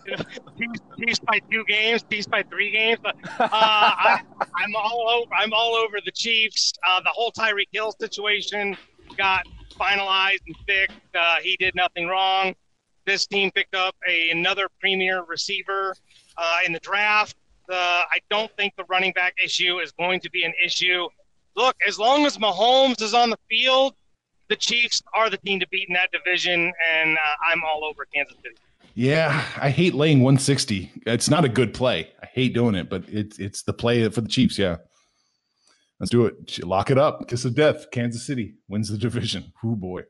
Chiefs, 0.57 0.81
Chiefs 1.01 1.19
by 1.19 1.41
two 1.51 1.65
games, 1.65 2.05
Chiefs 2.09 2.29
by 2.29 2.45
three 2.45 2.71
games. 2.71 3.01
But 3.03 3.17
uh, 3.41 3.49
I, 3.51 4.21
I'm 4.39 4.77
all 4.77 5.09
over. 5.09 5.35
I'm 5.35 5.53
all 5.53 5.75
over 5.75 5.97
the 6.05 6.13
Chiefs. 6.13 6.75
Uh, 6.89 7.01
the 7.01 7.11
whole 7.11 7.33
Tyreek 7.33 7.69
Hill 7.73 7.93
situation 7.99 8.77
got 9.17 9.47
finalized 9.79 10.41
and 10.47 10.57
fixed. 10.67 10.97
Uh, 11.15 11.37
he 11.43 11.57
did 11.59 11.75
nothing 11.75 12.07
wrong. 12.07 12.55
This 13.05 13.27
team 13.27 13.51
picked 13.51 13.75
up 13.75 13.95
a, 14.09 14.31
another 14.31 14.69
premier 14.81 15.23
receiver 15.23 15.95
uh, 16.37 16.59
in 16.65 16.73
the 16.73 16.81
draft. 16.81 17.37
Uh, 17.69 17.75
I 17.75 18.19
don't 18.31 18.51
think 18.57 18.75
the 18.77 18.85
running 18.85 19.13
back 19.13 19.35
issue 19.43 19.79
is 19.79 19.93
going 19.93 20.21
to 20.21 20.31
be 20.31 20.45
an 20.45 20.53
issue. 20.65 21.09
Look, 21.57 21.77
as 21.87 21.99
long 21.99 22.27
as 22.27 22.37
Mahomes 22.39 23.01
is 23.03 23.15
on 23.15 23.31
the 23.31 23.39
field, 23.49 23.95
the 24.49 24.57
Chiefs 24.57 25.03
are 25.15 25.31
the 25.31 25.39
team 25.39 25.59
to 25.61 25.69
beat 25.69 25.89
in 25.89 25.95
that 25.95 26.11
division, 26.13 26.73
and 26.91 27.17
uh, 27.17 27.51
I'm 27.51 27.65
all 27.65 27.85
over 27.85 28.05
Kansas 28.05 28.37
City. 28.43 28.57
Yeah, 28.95 29.45
I 29.61 29.71
hate 29.71 29.95
laying 29.95 30.21
160. 30.21 30.91
It's 31.07 31.29
not 31.29 31.45
a 31.45 31.49
good 31.49 31.75
play. 31.75 32.11
I 32.23 32.27
hate 32.27 32.55
doing 32.55 32.75
it, 32.75 32.89
but 32.89 33.05
it's 33.09 33.39
it's 33.39 33.63
the 33.63 33.73
play 33.73 34.09
for 34.09 34.21
the 34.23 34.29
Chiefs. 34.29 34.59
Yeah, 34.59 34.77
let's 36.01 36.11
do 36.11 36.27
it. 36.27 36.65
Lock 36.65 36.91
it 36.91 36.99
up. 36.99 37.29
Kiss 37.29 37.45
of 37.45 37.55
death. 37.55 37.91
Kansas 37.91 38.27
City 38.27 38.55
wins 38.69 38.89
the 38.89 38.99
division. 38.99 39.53
Whoo 39.63 39.77
boy. 39.77 40.03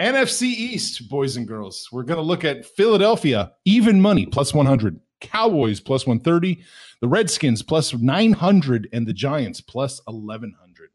NFC 0.00 0.42
East, 0.42 1.08
boys 1.08 1.36
and 1.36 1.46
girls. 1.46 1.88
We're 1.92 2.02
going 2.02 2.18
to 2.18 2.22
look 2.22 2.44
at 2.44 2.66
Philadelphia 2.66 3.52
even 3.64 4.00
money 4.00 4.26
plus 4.26 4.52
100, 4.52 5.00
Cowboys 5.20 5.80
plus 5.80 6.06
130, 6.06 6.62
the 7.00 7.08
Redskins 7.08 7.62
plus 7.62 7.94
900, 7.94 8.88
and 8.92 9.06
the 9.06 9.12
Giants 9.12 9.60
plus 9.60 10.00
1100. 10.06 10.90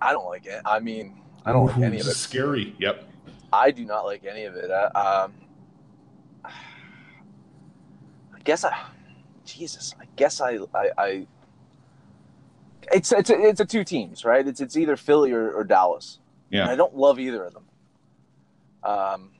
I 0.00 0.12
don't 0.12 0.26
like 0.26 0.46
it. 0.46 0.62
I 0.64 0.80
mean, 0.80 1.20
I 1.44 1.52
don't 1.52 1.66
like 1.66 1.78
any 1.78 2.00
of 2.00 2.06
it. 2.06 2.14
Scary. 2.14 2.74
Yep. 2.78 3.04
I 3.52 3.70
do 3.70 3.84
not 3.84 4.04
like 4.04 4.24
any 4.24 4.44
of 4.44 4.56
it. 4.56 4.70
Uh, 4.70 4.90
um, 4.94 5.32
I 6.44 6.50
guess 8.44 8.64
I, 8.64 8.76
Jesus, 9.44 9.94
I 10.00 10.04
guess 10.16 10.40
I, 10.40 10.58
I, 10.74 10.90
I 10.98 11.26
it's 12.92 13.12
it's 13.12 13.30
a, 13.30 13.38
it's 13.40 13.60
a 13.60 13.64
two 13.64 13.84
teams, 13.84 14.24
right? 14.24 14.46
It's 14.46 14.60
it's 14.60 14.76
either 14.76 14.96
Philly 14.96 15.32
or, 15.32 15.50
or 15.52 15.64
Dallas. 15.64 16.18
And 16.62 16.70
I 16.72 16.76
don't 16.76 16.96
love 16.96 17.18
either 17.18 17.44
of 17.44 17.54
them. 17.54 17.64
Um, 18.82 19.30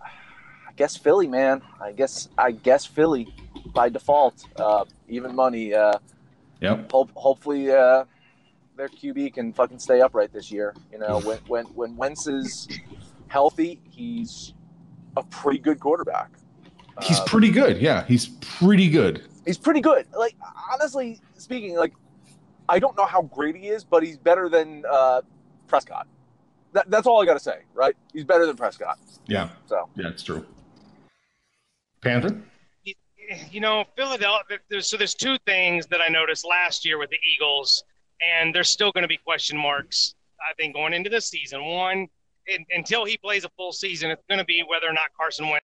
I 0.00 0.72
guess 0.76 0.96
Philly, 0.96 1.26
man. 1.28 1.62
I 1.80 1.92
guess 1.92 2.28
I 2.38 2.52
guess 2.52 2.86
Philly 2.86 3.32
by 3.74 3.88
default. 3.88 4.44
Uh, 4.56 4.84
even 5.08 5.34
money. 5.34 5.74
Uh, 5.74 5.98
Yep. 6.60 6.92
hope, 6.92 7.10
hopefully 7.14 7.70
uh, 7.70 8.04
their 8.76 8.88
QB 8.88 9.32
can 9.32 9.54
fucking 9.54 9.78
stay 9.78 10.02
upright 10.02 10.30
this 10.30 10.52
year. 10.52 10.74
You 10.92 10.98
know, 10.98 11.18
when 11.20 11.38
when 11.46 11.64
when 11.68 11.96
Wentz 11.96 12.26
is 12.26 12.68
healthy, 13.28 13.80
he's 13.90 14.52
a 15.16 15.22
pretty 15.22 15.58
good 15.58 15.80
quarterback. 15.80 16.30
He's 17.02 17.18
Uh, 17.20 17.24
pretty 17.24 17.50
good. 17.50 17.78
Yeah, 17.80 18.04
he's 18.06 18.26
pretty 18.40 18.88
good. 18.88 19.22
he's 19.44 19.58
pretty 19.58 19.80
good. 19.80 20.06
Like 20.16 20.36
honestly 20.72 21.20
speaking, 21.36 21.76
like 21.76 21.92
I 22.68 22.78
don't 22.78 22.96
know 22.96 23.04
how 23.06 23.22
great 23.22 23.56
he 23.56 23.68
is, 23.68 23.82
but 23.84 24.02
he's 24.02 24.16
better 24.16 24.48
than 24.48 24.84
uh, 24.90 25.22
Prescott. 25.66 26.06
That, 26.72 26.88
that's 26.88 27.06
all 27.06 27.20
I 27.20 27.26
got 27.26 27.34
to 27.34 27.40
say, 27.40 27.60
right? 27.74 27.96
He's 28.12 28.22
better 28.24 28.46
than 28.46 28.56
Prescott. 28.56 28.98
Yeah. 29.26 29.48
So 29.66 29.88
Yeah, 29.96 30.08
it's 30.08 30.22
true. 30.22 30.46
Panther. 32.00 32.40
you 33.50 33.60
know, 33.60 33.84
Philadelphia. 33.96 34.58
There's, 34.68 34.86
so 34.88 34.96
there's 34.96 35.14
two 35.14 35.36
things 35.46 35.86
that 35.88 36.00
I 36.00 36.08
noticed 36.10 36.46
last 36.46 36.84
year 36.84 36.98
with 36.98 37.10
the 37.10 37.18
Eagles, 37.34 37.82
and 38.38 38.54
there's 38.54 38.70
still 38.70 38.92
going 38.92 39.02
to 39.02 39.08
be 39.08 39.16
question 39.18 39.58
marks. 39.58 40.14
I 40.40 40.54
think 40.54 40.74
going 40.74 40.94
into 40.94 41.10
the 41.10 41.20
season, 41.20 41.64
one 41.64 42.08
in, 42.46 42.64
until 42.74 43.04
he 43.04 43.16
plays 43.18 43.44
a 43.44 43.50
full 43.56 43.72
season, 43.72 44.10
it's 44.10 44.22
going 44.28 44.38
to 44.38 44.44
be 44.44 44.62
whether 44.68 44.86
or 44.88 44.92
not 44.92 45.06
Carson 45.16 45.48
Wentz 45.48 45.66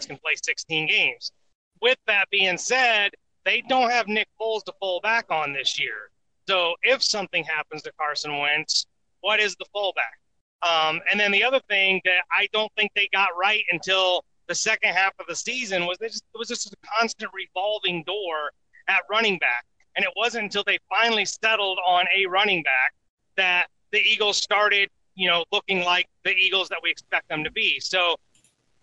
can 0.00 0.18
play 0.18 0.34
16 0.42 0.88
games. 0.88 1.32
With 1.80 1.98
that 2.06 2.28
being 2.30 2.58
said, 2.58 3.12
they 3.44 3.62
don't 3.68 3.90
have 3.90 4.08
Nick 4.08 4.28
Foles 4.40 4.64
to 4.64 4.72
fall 4.80 5.00
back 5.00 5.26
on 5.30 5.52
this 5.52 5.78
year. 5.78 6.10
So 6.48 6.74
if 6.82 7.02
something 7.02 7.44
happens 7.44 7.82
to 7.82 7.92
Carson 7.98 8.38
Wentz, 8.38 8.86
what 9.20 9.40
is 9.40 9.56
the 9.56 9.66
fallback? 9.74 10.18
Um, 10.62 11.00
and 11.10 11.20
then 11.20 11.30
the 11.30 11.44
other 11.44 11.60
thing 11.68 12.00
that 12.04 12.22
I 12.32 12.48
don't 12.52 12.72
think 12.76 12.90
they 12.94 13.08
got 13.12 13.28
right 13.38 13.62
until 13.70 14.24
the 14.48 14.54
second 14.54 14.94
half 14.94 15.12
of 15.18 15.26
the 15.26 15.36
season 15.36 15.86
was 15.86 15.98
just, 15.98 16.22
it 16.34 16.38
was 16.38 16.48
just 16.48 16.72
a 16.72 16.76
constant 16.98 17.30
revolving 17.32 18.02
door 18.04 18.50
at 18.88 19.00
running 19.10 19.38
back. 19.38 19.64
And 19.96 20.04
it 20.04 20.10
wasn't 20.16 20.44
until 20.44 20.64
they 20.66 20.78
finally 20.88 21.24
settled 21.24 21.78
on 21.86 22.06
a 22.16 22.26
running 22.26 22.62
back 22.62 22.94
that 23.36 23.66
the 23.92 24.00
Eagles 24.00 24.38
started, 24.38 24.88
you 25.14 25.28
know, 25.28 25.44
looking 25.52 25.84
like 25.84 26.06
the 26.24 26.32
Eagles 26.32 26.68
that 26.70 26.80
we 26.82 26.90
expect 26.90 27.28
them 27.28 27.44
to 27.44 27.50
be. 27.52 27.78
So 27.80 28.16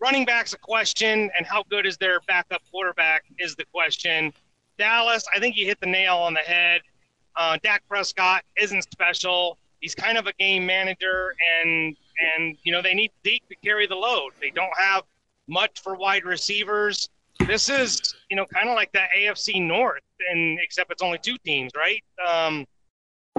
running 0.02 0.24
back's 0.24 0.52
a 0.52 0.58
question, 0.58 1.30
and 1.36 1.46
how 1.46 1.62
good 1.70 1.86
is 1.86 1.96
their 1.96 2.20
backup 2.26 2.60
quarterback 2.70 3.24
is 3.38 3.54
the 3.54 3.64
question. 3.72 4.32
Dallas, 4.76 5.24
I 5.34 5.38
think 5.38 5.56
you 5.56 5.64
hit 5.64 5.78
the 5.80 5.86
nail 5.86 6.16
on 6.16 6.34
the 6.34 6.40
head. 6.40 6.80
Uh, 7.36 7.56
Dak 7.62 7.82
Prescott 7.88 8.42
isn't 8.60 8.82
special. 8.82 9.58
He's 9.80 9.94
kind 9.94 10.18
of 10.18 10.26
a 10.26 10.32
game 10.34 10.66
manager, 10.66 11.34
and 11.62 11.96
and 12.36 12.56
you 12.64 12.72
know 12.72 12.82
they 12.82 12.94
need 12.94 13.12
Zeke 13.24 13.48
to 13.48 13.54
carry 13.64 13.86
the 13.86 13.94
load. 13.94 14.32
They 14.40 14.50
don't 14.50 14.76
have 14.76 15.04
much 15.48 15.80
for 15.80 15.94
wide 15.94 16.24
receivers. 16.24 17.08
This 17.46 17.68
is 17.68 18.14
you 18.28 18.36
know 18.36 18.44
kind 18.46 18.68
of 18.68 18.74
like 18.74 18.90
that 18.92 19.08
AFC 19.16 19.64
North, 19.64 20.02
and 20.30 20.58
except 20.62 20.90
it's 20.90 21.02
only 21.02 21.18
two 21.18 21.36
teams, 21.44 21.70
right? 21.76 22.02
Um, 22.26 22.66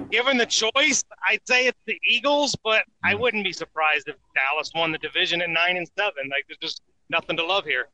given 0.09 0.37
the 0.37 0.45
choice, 0.45 1.03
I'd 1.27 1.45
say 1.47 1.67
it's 1.67 1.79
the 1.85 1.97
Eagles, 2.07 2.55
but 2.63 2.83
I 3.03 3.15
wouldn't 3.15 3.43
be 3.43 3.53
surprised 3.53 4.07
if 4.07 4.15
Dallas 4.35 4.71
won 4.75 4.91
the 4.91 4.97
division 4.97 5.41
at 5.41 5.49
nine 5.49 5.77
and 5.77 5.87
seven. 5.97 6.29
Like 6.29 6.45
there's 6.47 6.59
just 6.59 6.81
nothing 7.09 7.37
to 7.37 7.45
love 7.45 7.65
here. 7.65 7.87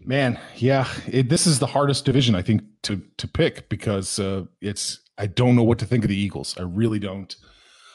Man, 0.00 0.40
yeah, 0.56 0.88
it, 1.06 1.28
this 1.28 1.46
is 1.46 1.58
the 1.58 1.66
hardest 1.66 2.04
division 2.04 2.34
I 2.34 2.42
think 2.42 2.62
to 2.84 3.02
to 3.18 3.28
pick 3.28 3.68
because 3.68 4.18
uh, 4.18 4.44
it's 4.60 5.00
I 5.18 5.26
don't 5.26 5.56
know 5.56 5.62
what 5.62 5.78
to 5.80 5.86
think 5.86 6.04
of 6.04 6.08
the 6.08 6.16
Eagles. 6.16 6.56
I 6.58 6.62
really 6.62 6.98
don't. 6.98 7.34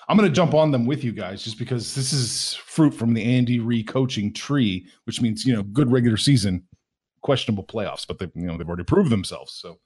I'm 0.08 0.18
going 0.18 0.30
to 0.30 0.36
jump 0.36 0.54
on 0.56 0.72
them 0.72 0.86
with 0.86 1.04
you 1.04 1.12
guys 1.12 1.44
just 1.44 1.60
because 1.60 1.94
this 1.94 2.14
is 2.14 2.56
fruit 2.56 2.94
from 2.94 3.14
the 3.14 3.24
Andy 3.24 3.60
Reid 3.60 3.88
coaching 3.88 4.34
tree, 4.34 4.88
which 5.06 5.22
means 5.22 5.46
you 5.46 5.54
know 5.54 5.64
good 5.64 5.92
regular 5.92 6.18
season, 6.18 6.64
questionable 7.22 7.64
playoffs, 7.64 8.06
but 8.08 8.20
they 8.20 8.30
you 8.36 8.48
know 8.48 8.58
they've 8.58 8.68
already 8.68 8.84
proved 8.84 9.10
themselves. 9.10 9.54
So, 9.54 9.80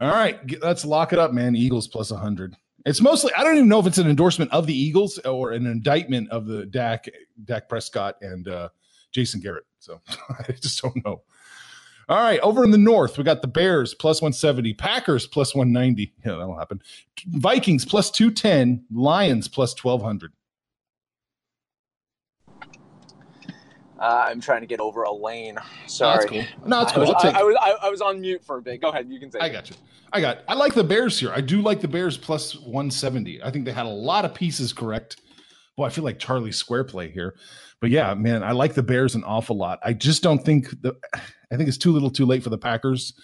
all 0.00 0.10
right, 0.10 0.38
let's 0.62 0.84
lock 0.84 1.12
it 1.12 1.18
up, 1.18 1.32
man. 1.32 1.56
Eagles 1.56 1.88
plus 1.88 2.10
100. 2.10 2.56
It's 2.86 3.00
mostly 3.00 3.32
I 3.36 3.42
don't 3.42 3.56
even 3.56 3.68
know 3.68 3.80
if 3.80 3.86
it's 3.86 3.98
an 3.98 4.08
endorsement 4.08 4.52
of 4.52 4.66
the 4.66 4.74
Eagles 4.74 5.18
or 5.18 5.52
an 5.52 5.66
indictment 5.66 6.30
of 6.30 6.46
the 6.46 6.66
Dak 6.66 7.06
Dak 7.44 7.68
Prescott 7.68 8.16
and 8.20 8.48
uh, 8.48 8.68
Jason 9.12 9.40
Garrett. 9.40 9.64
So 9.78 10.00
I 10.48 10.52
just 10.52 10.80
don't 10.80 11.04
know. 11.04 11.22
All 12.08 12.16
right, 12.16 12.40
over 12.40 12.64
in 12.64 12.70
the 12.70 12.78
north, 12.78 13.18
we 13.18 13.24
got 13.24 13.42
the 13.42 13.48
Bears 13.48 13.92
plus 13.92 14.22
170, 14.22 14.72
Packers 14.72 15.26
plus 15.26 15.54
190. 15.54 16.14
Yeah, 16.24 16.36
that'll 16.36 16.56
happen. 16.56 16.80
Vikings 17.26 17.84
plus 17.84 18.10
210, 18.10 18.82
Lions 18.90 19.46
plus 19.46 19.72
1200. 19.84 20.32
Uh, 23.98 24.26
I'm 24.28 24.40
trying 24.40 24.60
to 24.60 24.66
get 24.66 24.80
over 24.80 25.02
a 25.02 25.12
lane. 25.12 25.58
Sorry. 25.86 26.18
That's 26.18 26.30
cool. 26.30 26.68
No, 26.68 26.82
it's 26.82 26.92
I 26.92 26.94
cool. 26.94 27.00
was, 27.02 27.10
I'll 27.10 27.20
take 27.20 27.34
I, 27.34 27.40
I 27.40 27.42
was 27.42 27.56
I, 27.60 27.86
I 27.86 27.90
was 27.90 28.00
on 28.00 28.20
mute 28.20 28.44
for 28.44 28.58
a 28.58 28.62
bit. 28.62 28.80
Go 28.80 28.88
ahead. 28.90 29.08
You 29.10 29.18
can 29.18 29.30
say. 29.30 29.38
I 29.40 29.48
got 29.48 29.70
you. 29.70 29.76
I 30.12 30.20
got. 30.20 30.38
I 30.48 30.54
like 30.54 30.74
the 30.74 30.84
Bears 30.84 31.18
here. 31.18 31.32
I 31.34 31.40
do 31.40 31.60
like 31.60 31.80
the 31.80 31.88
Bears 31.88 32.16
plus 32.16 32.54
170. 32.54 33.42
I 33.42 33.50
think 33.50 33.64
they 33.64 33.72
had 33.72 33.86
a 33.86 33.90
lot 33.90 34.24
of 34.24 34.34
pieces 34.34 34.72
correct. 34.72 35.20
Boy, 35.76 35.86
I 35.86 35.90
feel 35.90 36.04
like 36.04 36.18
Charlie 36.18 36.52
Square 36.52 36.84
play 36.84 37.10
here. 37.10 37.34
But 37.80 37.90
yeah, 37.90 38.14
man, 38.14 38.42
I 38.42 38.52
like 38.52 38.74
the 38.74 38.82
Bears 38.82 39.14
an 39.14 39.24
awful 39.24 39.56
lot. 39.56 39.78
I 39.84 39.92
just 39.92 40.22
don't 40.22 40.44
think 40.44 40.70
the 40.82 40.94
I 41.14 41.56
think 41.56 41.68
it's 41.68 41.78
too 41.78 41.92
little 41.92 42.10
too 42.10 42.26
late 42.26 42.42
for 42.42 42.50
the 42.50 42.58
Packers. 42.58 43.14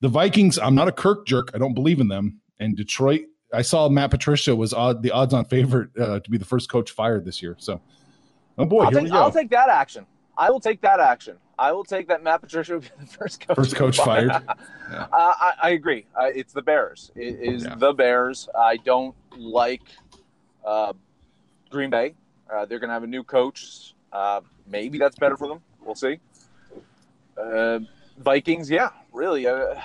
The 0.00 0.08
Vikings, 0.08 0.58
I'm 0.58 0.74
not 0.74 0.88
a 0.88 0.92
Kirk 0.92 1.26
jerk. 1.26 1.50
I 1.54 1.58
don't 1.58 1.74
believe 1.74 2.00
in 2.00 2.08
them. 2.08 2.40
And 2.60 2.76
Detroit, 2.76 3.22
I 3.52 3.62
saw 3.62 3.88
Matt 3.88 4.10
Patricia 4.10 4.54
was 4.54 4.72
odd, 4.74 5.02
the 5.02 5.10
odds 5.10 5.32
on 5.32 5.44
favorite 5.46 5.90
uh, 5.98 6.20
to 6.20 6.30
be 6.30 6.38
the 6.38 6.44
first 6.44 6.68
coach 6.68 6.90
fired 6.90 7.24
this 7.24 7.42
year. 7.42 7.56
So, 7.58 7.80
oh 8.58 8.64
boy, 8.64 8.84
I'll 8.84 8.90
here 8.90 9.00
take, 9.00 9.04
we 9.04 9.10
go. 9.10 9.16
I'll 9.16 9.32
take 9.32 9.50
that 9.50 9.68
action. 9.68 10.06
I 10.36 10.50
will 10.50 10.60
take 10.60 10.80
that 10.82 11.00
action. 11.00 11.36
I 11.58 11.70
will 11.72 11.84
take 11.84 12.08
that 12.08 12.22
Matt 12.22 12.40
Patricia 12.42 12.74
will 12.74 12.80
be 12.80 12.88
the 12.98 13.06
first 13.06 13.46
coach. 13.46 13.56
First 13.56 13.76
coach 13.76 13.98
fired. 13.98 14.28
Yeah. 14.30 14.40
Uh, 14.90 15.06
I, 15.12 15.52
I 15.62 15.70
agree. 15.70 16.04
Uh, 16.14 16.26
it's 16.26 16.52
the 16.52 16.60
Bears. 16.62 17.10
It 17.16 17.40
is 17.40 17.64
Yeah. 17.64 17.74
the 17.76 17.92
Bears. 17.92 18.48
I 18.54 18.76
don't 18.76 19.14
like 19.36 19.82
uh, 20.64 20.92
Green 21.70 21.88
Bay. 21.90 22.14
Uh, 22.52 22.66
they're 22.66 22.78
going 22.78 22.88
to 22.88 22.94
have 22.94 23.02
a 23.02 23.06
new 23.08 23.24
coach. 23.24 23.94
Uh, 24.12 24.42
maybe 24.68 24.98
that's 24.98 25.16
better 25.18 25.36
for 25.38 25.48
them. 25.48 25.60
We'll 25.82 25.94
see. 25.94 26.20
Uh, 27.36 27.80
Vikings, 28.18 28.70
yeah, 28.70 28.90
really. 29.12 29.46
Uh, 29.46 29.80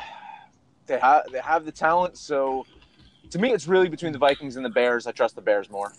they 0.85 0.99
have 0.99 1.23
they 1.31 1.39
have 1.39 1.65
the 1.65 1.71
talent. 1.71 2.17
So 2.17 2.65
to 3.31 3.39
me, 3.39 3.51
it's 3.51 3.67
really 3.67 3.89
between 3.89 4.11
the 4.11 4.19
Vikings 4.19 4.55
and 4.57 4.65
the 4.65 4.69
Bears. 4.69 5.07
I 5.07 5.11
trust 5.11 5.35
the 5.35 5.41
Bears 5.41 5.69
more. 5.69 5.93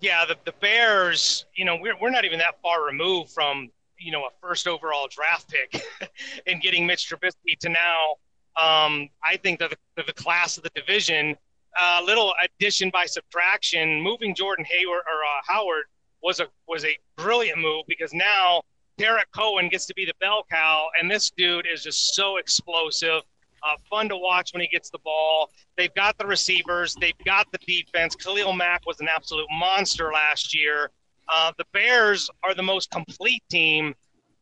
Yeah, 0.00 0.24
the, 0.26 0.36
the 0.44 0.52
Bears, 0.60 1.46
you 1.54 1.64
know, 1.64 1.76
we're, 1.80 1.96
we're 2.00 2.10
not 2.10 2.24
even 2.24 2.38
that 2.38 2.60
far 2.62 2.84
removed 2.84 3.30
from, 3.30 3.70
you 3.98 4.12
know, 4.12 4.24
a 4.24 4.30
first 4.40 4.68
overall 4.68 5.08
draft 5.10 5.48
pick 5.48 5.82
and 6.46 6.60
getting 6.60 6.86
Mitch 6.86 7.10
Trubisky 7.10 7.58
to 7.60 7.68
now. 7.68 8.16
Um, 8.56 9.08
I 9.24 9.36
think 9.36 9.58
that 9.60 9.74
the, 9.96 10.02
the 10.02 10.12
class 10.12 10.56
of 10.56 10.62
the 10.62 10.70
division, 10.70 11.36
a 11.80 11.98
uh, 11.98 12.02
little 12.04 12.32
addition 12.42 12.90
by 12.90 13.06
subtraction, 13.06 14.00
moving 14.00 14.34
Jordan 14.34 14.64
Hayward 14.64 14.98
or 14.98 15.00
uh, 15.00 15.42
Howard 15.46 15.84
was 16.22 16.40
a 16.40 16.46
was 16.66 16.84
a 16.84 16.96
brilliant 17.16 17.60
move 17.60 17.84
because 17.86 18.12
now 18.12 18.62
Tarik 18.98 19.30
Cohen 19.32 19.68
gets 19.68 19.86
to 19.86 19.94
be 19.94 20.04
the 20.04 20.14
bell 20.20 20.44
cow, 20.50 20.88
and 21.00 21.08
this 21.08 21.30
dude 21.30 21.66
is 21.72 21.82
just 21.82 22.14
so 22.14 22.36
explosive. 22.36 23.22
Uh, 23.62 23.76
fun 23.88 24.08
to 24.08 24.16
watch 24.16 24.52
when 24.52 24.60
he 24.60 24.68
gets 24.68 24.90
the 24.90 24.98
ball. 24.98 25.50
They've 25.76 25.94
got 25.94 26.16
the 26.18 26.26
receivers. 26.26 26.94
They've 27.00 27.18
got 27.24 27.46
the 27.52 27.58
defense. 27.58 28.14
Khalil 28.14 28.52
Mack 28.52 28.86
was 28.86 29.00
an 29.00 29.08
absolute 29.14 29.46
monster 29.50 30.12
last 30.12 30.54
year. 30.54 30.90
Uh, 31.28 31.52
the 31.58 31.64
Bears 31.72 32.30
are 32.42 32.54
the 32.54 32.62
most 32.62 32.90
complete 32.90 33.42
team 33.50 33.94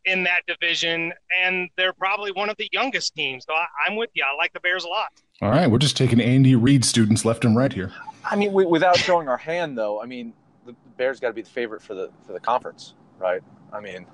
in 0.05 0.23
that 0.23 0.43
division, 0.47 1.13
and 1.43 1.69
they're 1.77 1.93
probably 1.93 2.31
one 2.31 2.49
of 2.49 2.57
the 2.59 2.69
youngest 2.73 3.15
teams. 3.15 3.45
So 3.45 3.53
I, 3.55 3.91
am 3.91 3.97
with 3.97 4.11
you. 4.15 4.25
I 4.25 4.37
like 4.37 4.53
the 4.53 4.61
Bears 4.61 4.85
a 4.85 4.89
lot. 4.89 5.09
All 5.43 5.51
right, 5.51 5.69
we're 5.69 5.79
just 5.79 5.97
taking 5.97 6.21
Andy 6.21 6.55
Reid 6.55 6.85
students 6.85 7.25
left 7.25 7.45
and 7.45 7.57
right 7.57 7.73
here. 7.73 7.93
I 8.25 8.37
mean, 8.37 8.53
we, 8.53 8.65
without 8.65 8.97
showing 8.97 9.29
our 9.29 9.37
hand, 9.37 9.77
though, 9.77 10.01
I 10.01 10.07
mean, 10.07 10.33
the 10.65 10.75
Bears 10.97 11.21
got 11.21 11.29
to 11.29 11.35
be 11.35 11.43
the 11.43 11.51
favorite 11.51 11.83
for 11.83 11.95
the 11.95 12.11
for 12.27 12.33
the 12.33 12.41
conference, 12.41 12.95
right? 13.19 13.43
I 13.73 13.81
mean, 13.81 14.07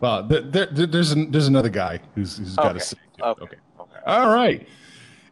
well, 0.00 0.22
there, 0.22 0.40
there, 0.42 0.86
there's 0.86 1.12
an, 1.12 1.30
there's 1.30 1.48
another 1.48 1.68
guy 1.68 2.00
who's, 2.14 2.38
who's 2.38 2.54
got 2.54 2.72
to 2.72 2.80
say. 2.80 2.96
Okay. 3.20 3.44
okay. 3.44 3.56
okay. 3.80 4.00
All 4.06 4.32
right. 4.32 4.66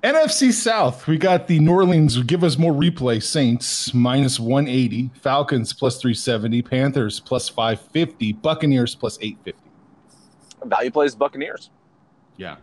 NFC 0.03 0.53
South, 0.53 1.07
we 1.07 1.19
got 1.19 1.49
the 1.49 1.59
New 1.59 1.73
Orleans 1.73 2.23
give 2.23 2.45
us 2.45 2.59
more 2.59 2.73
replay 2.73 3.21
Saints 3.21 3.93
minus 3.93 4.39
180, 4.39 5.11
Falcons 5.21 5.73
plus 5.73 6.01
370, 6.01 6.63
Panthers 6.63 7.19
plus 7.19 7.49
550, 7.49 8.35
Buccaneers 8.35 8.95
plus 8.95 9.19
850. 9.21 9.71
Value 10.69 10.91
plays 10.91 11.15
Buccaneers. 11.15 11.71
Yeah. 12.37 12.57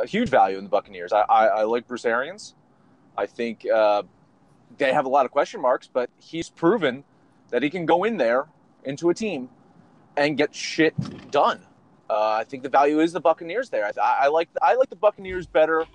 A 0.00 0.06
huge 0.06 0.28
value 0.28 0.58
in 0.58 0.64
the 0.64 0.70
Buccaneers. 0.70 1.12
I, 1.12 1.22
I, 1.22 1.46
I 1.46 1.62
like 1.64 1.86
Bruce 1.86 2.04
Arians. 2.04 2.54
I 3.16 3.26
think 3.26 3.66
uh, 3.68 4.02
they 4.78 4.92
have 4.92 5.06
a 5.06 5.08
lot 5.08 5.24
of 5.24 5.32
question 5.32 5.60
marks, 5.60 5.88
but 5.92 6.10
he's 6.18 6.48
proven 6.48 7.02
that 7.50 7.62
he 7.62 7.70
can 7.70 7.86
go 7.86 8.04
in 8.04 8.16
there 8.16 8.46
into 8.84 9.10
a 9.10 9.14
team 9.14 9.48
and 10.16 10.36
get 10.36 10.54
shit 10.54 10.94
done. 11.30 11.60
Uh, 12.12 12.36
I 12.40 12.44
think 12.44 12.62
the 12.62 12.68
value 12.68 13.00
is 13.00 13.14
the 13.14 13.20
Buccaneers 13.20 13.70
there. 13.70 13.86
I, 13.86 14.24
I, 14.24 14.28
like 14.28 14.50
I 14.60 14.74
like 14.74 14.90
the 14.90 14.96
Buccaneers 14.96 15.46
better 15.46 15.86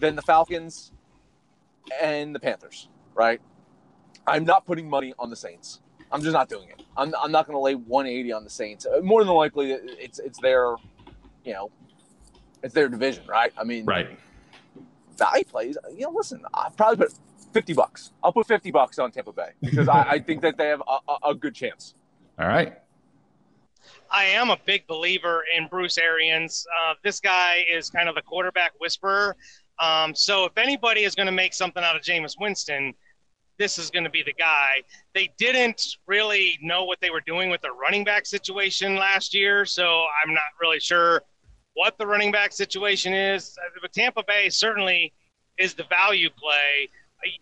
than 0.00 0.16
the 0.16 0.22
Falcons 0.22 0.90
and 2.00 2.34
the 2.34 2.40
Panthers. 2.40 2.88
Right? 3.14 3.42
I'm 4.26 4.44
not 4.44 4.64
putting 4.64 4.88
money 4.88 5.12
on 5.18 5.28
the 5.28 5.36
Saints. 5.36 5.82
I'm 6.10 6.22
just 6.22 6.32
not 6.32 6.48
doing 6.48 6.70
it. 6.70 6.82
I'm, 6.96 7.12
I'm 7.20 7.30
not 7.30 7.46
going 7.46 7.56
to 7.56 7.60
lay 7.60 7.74
180 7.74 8.32
on 8.32 8.42
the 8.42 8.48
Saints. 8.48 8.86
Uh, 8.86 9.00
more 9.02 9.22
than 9.22 9.34
likely, 9.34 9.72
it's 9.72 10.18
it's 10.18 10.40
their, 10.40 10.76
you 11.44 11.52
know, 11.52 11.70
it's 12.62 12.72
their 12.72 12.88
division, 12.88 13.26
right? 13.26 13.52
I 13.58 13.64
mean, 13.64 13.84
right. 13.84 14.18
Value 15.18 15.44
plays. 15.44 15.76
You 15.92 16.06
know, 16.06 16.10
listen, 16.10 16.40
I 16.54 16.70
probably 16.74 17.04
put 17.04 17.12
50 17.52 17.74
bucks. 17.74 18.12
I'll 18.22 18.32
put 18.32 18.46
50 18.46 18.70
bucks 18.70 18.98
on 18.98 19.10
Tampa 19.10 19.32
Bay 19.32 19.50
because 19.60 19.88
I, 19.88 20.06
I 20.12 20.18
think 20.20 20.40
that 20.40 20.56
they 20.56 20.68
have 20.68 20.82
a, 20.88 20.98
a, 21.12 21.30
a 21.32 21.34
good 21.34 21.54
chance. 21.54 21.94
All 22.38 22.48
right. 22.48 22.78
I 24.14 24.26
am 24.26 24.50
a 24.50 24.56
big 24.64 24.86
believer 24.86 25.42
in 25.56 25.66
Bruce 25.66 25.98
Arians. 25.98 26.64
Uh, 26.80 26.94
this 27.02 27.18
guy 27.18 27.64
is 27.68 27.90
kind 27.90 28.08
of 28.08 28.14
the 28.14 28.22
quarterback 28.22 28.70
whisperer. 28.78 29.34
Um, 29.80 30.14
so 30.14 30.44
if 30.44 30.56
anybody 30.56 31.02
is 31.02 31.16
going 31.16 31.26
to 31.26 31.32
make 31.32 31.52
something 31.52 31.82
out 31.82 31.96
of 31.96 32.02
Jameis 32.02 32.36
Winston, 32.38 32.94
this 33.58 33.76
is 33.76 33.90
going 33.90 34.04
to 34.04 34.10
be 34.10 34.22
the 34.22 34.32
guy. 34.32 34.82
They 35.14 35.32
didn't 35.36 35.96
really 36.06 36.60
know 36.62 36.84
what 36.84 37.00
they 37.00 37.10
were 37.10 37.22
doing 37.22 37.50
with 37.50 37.60
the 37.62 37.72
running 37.72 38.04
back 38.04 38.24
situation 38.24 38.94
last 38.94 39.34
year, 39.34 39.64
so 39.64 40.04
I'm 40.22 40.32
not 40.32 40.42
really 40.60 40.78
sure 40.78 41.22
what 41.74 41.98
the 41.98 42.06
running 42.06 42.30
back 42.30 42.52
situation 42.52 43.12
is. 43.12 43.56
But 43.82 43.92
Tampa 43.92 44.22
Bay 44.24 44.48
certainly 44.48 45.12
is 45.58 45.74
the 45.74 45.84
value 45.90 46.30
play 46.30 46.88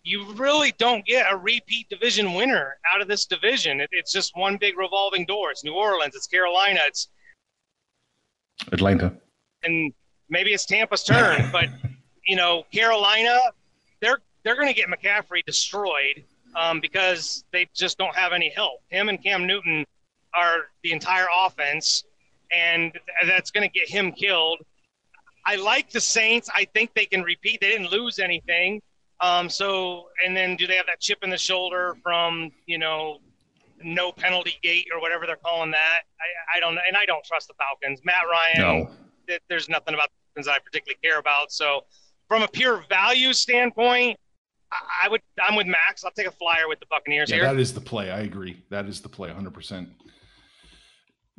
you 0.03 0.31
really 0.33 0.73
don't 0.77 1.05
get 1.05 1.25
a 1.31 1.37
repeat 1.37 1.89
division 1.89 2.33
winner 2.33 2.77
out 2.93 3.01
of 3.01 3.07
this 3.07 3.25
division. 3.25 3.81
It, 3.81 3.89
it's 3.91 4.11
just 4.11 4.35
one 4.35 4.57
big 4.57 4.77
revolving 4.77 5.25
door. 5.25 5.51
It's 5.51 5.63
New 5.63 5.73
Orleans, 5.73 6.15
it's 6.15 6.27
Carolina, 6.27 6.79
it's 6.87 7.09
Atlanta, 8.71 9.13
and 9.63 9.93
maybe 10.29 10.51
it's 10.51 10.65
Tampa's 10.65 11.03
turn. 11.03 11.49
but 11.51 11.69
you 12.27 12.35
know, 12.35 12.65
Carolina, 12.71 13.39
they're 14.01 14.19
they're 14.43 14.55
going 14.55 14.67
to 14.67 14.73
get 14.73 14.89
McCaffrey 14.89 15.43
destroyed 15.45 16.23
um, 16.55 16.79
because 16.79 17.43
they 17.51 17.67
just 17.73 17.97
don't 17.97 18.15
have 18.15 18.33
any 18.33 18.49
help. 18.49 18.81
Him 18.89 19.09
and 19.09 19.21
Cam 19.21 19.47
Newton 19.47 19.85
are 20.33 20.67
the 20.83 20.91
entire 20.91 21.27
offense, 21.45 22.03
and 22.55 22.97
that's 23.25 23.51
going 23.51 23.67
to 23.67 23.73
get 23.73 23.89
him 23.89 24.11
killed. 24.11 24.59
I 25.45 25.55
like 25.57 25.91
the 25.91 26.01
Saints. 26.01 26.49
I 26.55 26.65
think 26.65 26.93
they 26.93 27.05
can 27.05 27.21
repeat. 27.21 27.59
They 27.61 27.69
didn't 27.69 27.91
lose 27.91 28.19
anything. 28.19 28.81
Um, 29.23 29.49
so, 29.49 30.09
and 30.25 30.35
then 30.35 30.57
do 30.57 30.67
they 30.67 30.75
have 30.75 30.85
that 30.87 30.99
chip 30.99 31.19
in 31.23 31.29
the 31.29 31.37
shoulder 31.37 31.95
from, 32.03 32.51
you 32.65 32.77
know, 32.77 33.19
no 33.81 34.11
penalty 34.11 34.55
gate 34.61 34.87
or 34.93 34.99
whatever 34.99 35.25
they're 35.25 35.37
calling 35.37 35.71
that? 35.71 36.01
I, 36.19 36.57
I 36.57 36.59
don't 36.59 36.75
know. 36.75 36.81
And 36.85 36.97
I 36.97 37.05
don't 37.05 37.23
trust 37.23 37.47
the 37.47 37.53
Falcons. 37.53 38.01
Matt 38.03 38.23
Ryan, 38.29 38.89
no. 39.27 39.37
there's 39.47 39.69
nothing 39.69 39.93
about 39.93 40.09
the 40.09 40.41
Falcons 40.41 40.47
I 40.49 40.59
particularly 40.61 40.99
care 41.01 41.19
about. 41.19 41.53
So, 41.53 41.85
from 42.27 42.41
a 42.41 42.49
pure 42.49 42.83
value 42.89 43.31
standpoint, 43.31 44.19
I 45.01 45.07
would, 45.07 45.21
I'm 45.41 45.55
with 45.55 45.67
Max. 45.67 46.03
I'll 46.03 46.11
take 46.11 46.27
a 46.27 46.31
flyer 46.31 46.67
with 46.67 46.81
the 46.81 46.87
Buccaneers 46.89 47.29
yeah, 47.29 47.37
here. 47.37 47.45
That 47.45 47.59
is 47.59 47.73
the 47.73 47.81
play. 47.81 48.11
I 48.11 48.21
agree. 48.21 48.61
That 48.69 48.87
is 48.87 48.99
the 48.99 49.09
play 49.09 49.29
100%. 49.29 49.87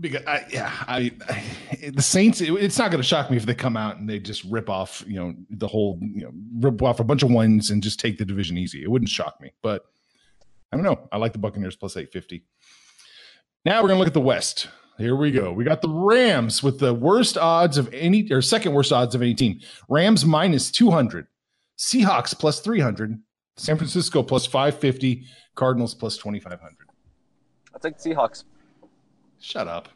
Because 0.00 0.26
I, 0.26 0.44
yeah, 0.50 0.72
I, 0.88 1.12
I 1.28 1.90
the 1.90 2.02
Saints. 2.02 2.40
It, 2.40 2.52
it's 2.54 2.78
not 2.78 2.90
going 2.90 3.00
to 3.00 3.06
shock 3.06 3.30
me 3.30 3.36
if 3.36 3.46
they 3.46 3.54
come 3.54 3.76
out 3.76 3.98
and 3.98 4.08
they 4.08 4.18
just 4.18 4.42
rip 4.44 4.68
off, 4.68 5.04
you 5.06 5.14
know, 5.14 5.34
the 5.50 5.68
whole, 5.68 5.98
you 6.02 6.24
know, 6.24 6.32
rip 6.58 6.82
off 6.82 6.98
a 6.98 7.04
bunch 7.04 7.22
of 7.22 7.30
ones 7.30 7.70
and 7.70 7.82
just 7.82 8.00
take 8.00 8.18
the 8.18 8.24
division 8.24 8.58
easy. 8.58 8.82
It 8.82 8.90
wouldn't 8.90 9.08
shock 9.08 9.40
me, 9.40 9.52
but 9.62 9.84
I 10.72 10.76
don't 10.76 10.84
know. 10.84 11.08
I 11.12 11.18
like 11.18 11.32
the 11.32 11.38
Buccaneers 11.38 11.76
plus 11.76 11.96
eight 11.96 12.10
fifty. 12.10 12.44
Now 13.64 13.80
we're 13.80 13.88
going 13.88 13.96
to 13.96 14.00
look 14.00 14.08
at 14.08 14.14
the 14.14 14.20
West. 14.20 14.68
Here 14.98 15.14
we 15.14 15.30
go. 15.30 15.52
We 15.52 15.64
got 15.64 15.80
the 15.80 15.88
Rams 15.88 16.62
with 16.62 16.80
the 16.80 16.92
worst 16.92 17.38
odds 17.38 17.78
of 17.78 17.92
any, 17.94 18.30
or 18.32 18.42
second 18.42 18.74
worst 18.74 18.92
odds 18.92 19.14
of 19.14 19.22
any 19.22 19.34
team. 19.34 19.60
Rams 19.88 20.24
minus 20.24 20.70
two 20.72 20.90
hundred, 20.90 21.28
Seahawks 21.78 22.36
plus 22.36 22.60
three 22.60 22.80
hundred, 22.80 23.20
San 23.56 23.76
Francisco 23.76 24.22
plus 24.24 24.44
five 24.44 24.78
fifty, 24.78 25.24
Cardinals 25.54 25.94
plus 25.94 26.16
twenty 26.16 26.40
five 26.40 26.60
hundred. 26.60 26.88
I'll 27.72 27.80
take 27.80 27.98
Seahawks. 27.98 28.44
Shut 29.44 29.68
up. 29.68 29.90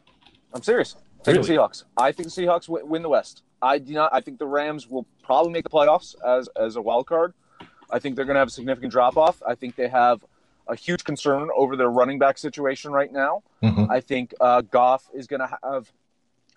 I'm 0.53 0.61
serious. 0.61 0.95
Take 1.23 1.35
really? 1.35 1.47
the 1.47 1.53
Seahawks. 1.55 1.83
I 1.97 2.11
think 2.11 2.31
the 2.31 2.41
Seahawks 2.41 2.69
win 2.69 3.01
the 3.01 3.09
West. 3.09 3.41
I 3.63 3.79
do 3.79 3.93
not. 3.93 4.13
I 4.13 4.21
think 4.21 4.37
the 4.37 4.45
Rams 4.45 4.87
will 4.87 5.07
probably 5.23 5.51
make 5.51 5.63
the 5.63 5.71
playoffs 5.71 6.15
as 6.23 6.47
as 6.55 6.75
a 6.75 6.81
wild 6.81 7.07
card. 7.07 7.33
I 7.89 7.97
think 7.97 8.15
they're 8.15 8.25
going 8.25 8.35
to 8.35 8.39
have 8.39 8.49
a 8.49 8.51
significant 8.51 8.91
drop 8.91 9.17
off. 9.17 9.41
I 9.45 9.55
think 9.55 9.75
they 9.75 9.87
have 9.87 10.23
a 10.67 10.75
huge 10.75 11.03
concern 11.03 11.49
over 11.55 11.75
their 11.75 11.89
running 11.89 12.19
back 12.19 12.37
situation 12.37 12.91
right 12.91 13.11
now. 13.11 13.41
Mm-hmm. 13.63 13.91
I 13.91 14.01
think 14.01 14.35
uh, 14.39 14.61
Goff 14.61 15.09
is 15.15 15.25
going 15.25 15.39
to 15.39 15.57
have 15.63 15.91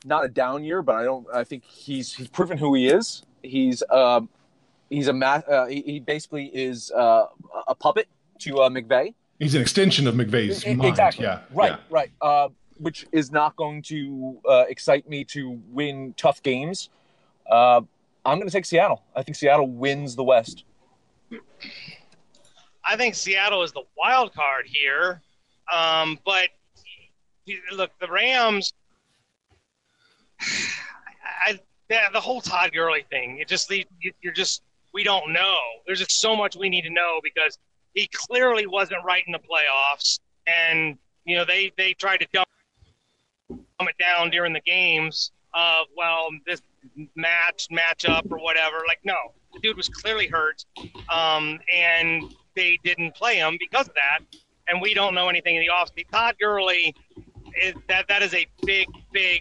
not 0.05 0.27
a 0.27 0.29
down 0.29 0.63
year, 0.63 0.83
but 0.83 0.95
I 0.95 1.05
don't. 1.05 1.27
I 1.33 1.45
think 1.45 1.65
he's 1.65 2.15
he's 2.15 2.29
proven 2.29 2.59
who 2.59 2.75
he 2.75 2.89
is. 2.89 3.23
He's 3.43 3.83
uh, 3.89 4.21
he's 4.91 5.09
a 5.09 5.15
ma- 5.15 5.43
uh, 5.49 5.67
he, 5.67 5.81
he, 5.81 5.99
basically 5.99 6.47
is 6.47 6.91
uh, 6.91 7.25
a 7.67 7.75
puppet 7.75 8.07
to 8.41 8.61
uh, 8.61 8.69
McVay. 8.69 9.15
He's 9.39 9.55
an 9.55 9.63
extension 9.63 10.07
of 10.07 10.15
McVay's 10.15 10.65
mind. 10.67 10.85
Exactly. 10.85 11.25
Yeah. 11.25 11.41
Right. 11.53 11.73
Yeah. 11.73 11.79
Right. 11.89 12.11
Uh, 12.21 12.49
which 12.79 13.07
is 13.13 13.31
not 13.31 13.57
going 13.57 13.83
to 13.83 14.39
uh, 14.49 14.65
excite 14.69 15.09
me 15.09 15.25
to 15.25 15.61
win 15.71 16.15
tough 16.17 16.43
games. 16.43 16.91
Uh, 17.51 17.81
I'm 18.25 18.39
going 18.39 18.49
to 18.49 18.53
take 18.53 18.65
Seattle. 18.65 19.03
I 19.15 19.23
think 19.23 19.37
Seattle 19.37 19.69
wins 19.69 20.15
the 20.17 20.25
West. 20.25 20.65
I 22.85 22.97
think 22.97 23.15
Seattle 23.15 23.63
is 23.63 23.73
the 23.73 23.83
wild 23.97 24.35
card 24.35 24.67
here, 24.67 25.23
um, 25.73 26.19
but 26.25 26.49
look, 27.73 27.91
the 28.01 28.09
Rams. 28.09 28.73
I, 31.47 31.59
I, 31.91 32.09
the 32.13 32.21
whole 32.21 32.41
Todd 32.41 32.73
Gurley 32.73 33.05
thing. 33.11 33.39
It 33.39 33.49
just 33.49 33.73
you're 34.23 34.33
just 34.33 34.63
we 34.93 35.05
don't 35.05 35.33
know. 35.33 35.59
There's 35.87 36.01
just 36.01 36.21
so 36.21 36.37
much 36.37 36.57
we 36.57 36.69
need 36.69 36.83
to 36.83 36.91
know 36.91 37.21
because 37.23 37.59
he 37.95 38.09
clearly 38.13 38.67
wasn't 38.67 39.05
right 39.05 39.23
in 39.27 39.33
the 39.33 39.39
playoffs, 39.39 40.19
and 40.47 40.99
you 41.25 41.37
know 41.37 41.45
they 41.45 41.73
they 41.77 41.93
tried 41.95 42.19
to 42.19 42.27
dump 42.33 42.49
it 43.81 43.99
down 43.99 44.31
during 44.31 44.53
the 44.53 44.61
games 44.61 45.33
of 45.55 45.87
well 45.97 46.29
this 46.47 46.63
match 47.15 47.69
matchup 47.71 48.31
or 48.31 48.39
whatever. 48.39 48.77
Like 48.87 49.01
no, 49.05 49.17
the 49.53 49.61
dude 49.61 49.77
was 49.77 49.89
clearly 49.89 50.27
hurt, 50.27 50.65
um, 51.13 51.59
and 51.73 52.35
they 52.55 52.79
didn't 52.85 53.15
play 53.15 53.37
him 53.37 53.57
because 53.59 53.89
of 53.89 53.95
that. 53.95 54.21
And 54.69 54.81
we 54.81 54.95
don't 54.95 55.15
know 55.15 55.29
anything 55.29 55.57
in 55.57 55.63
the 55.63 55.71
offseason. 55.73 56.11
Todd 56.11 56.37
Gurley 56.41 56.95
is 57.61 57.75
that 57.89 58.09
that 58.09 58.23
is 58.23 58.35
a 58.35 58.47
big, 58.65 58.87
big, 59.13 59.41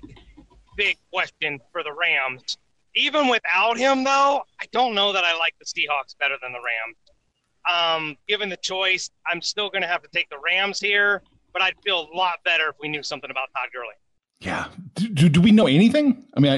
big 0.75 0.97
question 1.11 1.59
for 1.71 1.83
the 1.83 1.93
Rams. 1.93 2.57
Even 2.95 3.27
without 3.27 3.77
him, 3.77 4.03
though, 4.03 4.43
I 4.59 4.65
don't 4.71 4.93
know 4.93 5.13
that 5.13 5.23
I 5.23 5.37
like 5.37 5.55
the 5.59 5.65
Seahawks 5.65 6.17
better 6.19 6.35
than 6.41 6.51
the 6.51 6.59
Rams. 6.59 6.97
Um, 7.71 8.17
given 8.27 8.49
the 8.49 8.57
choice, 8.57 9.09
I'm 9.25 9.41
still 9.41 9.69
going 9.69 9.83
to 9.83 9.87
have 9.87 10.01
to 10.01 10.09
take 10.09 10.29
the 10.29 10.39
Rams 10.43 10.79
here, 10.79 11.21
but 11.53 11.61
I'd 11.61 11.75
feel 11.85 12.09
a 12.11 12.15
lot 12.15 12.39
better 12.43 12.69
if 12.69 12.75
we 12.81 12.89
knew 12.89 13.03
something 13.03 13.29
about 13.29 13.49
Todd 13.55 13.69
Gurley. 13.71 13.93
Yeah. 14.41 14.67
Do, 14.95 15.29
do, 15.29 15.39
we 15.39 15.51
know 15.51 15.67
anything? 15.67 16.25
I 16.35 16.39
mean, 16.39 16.51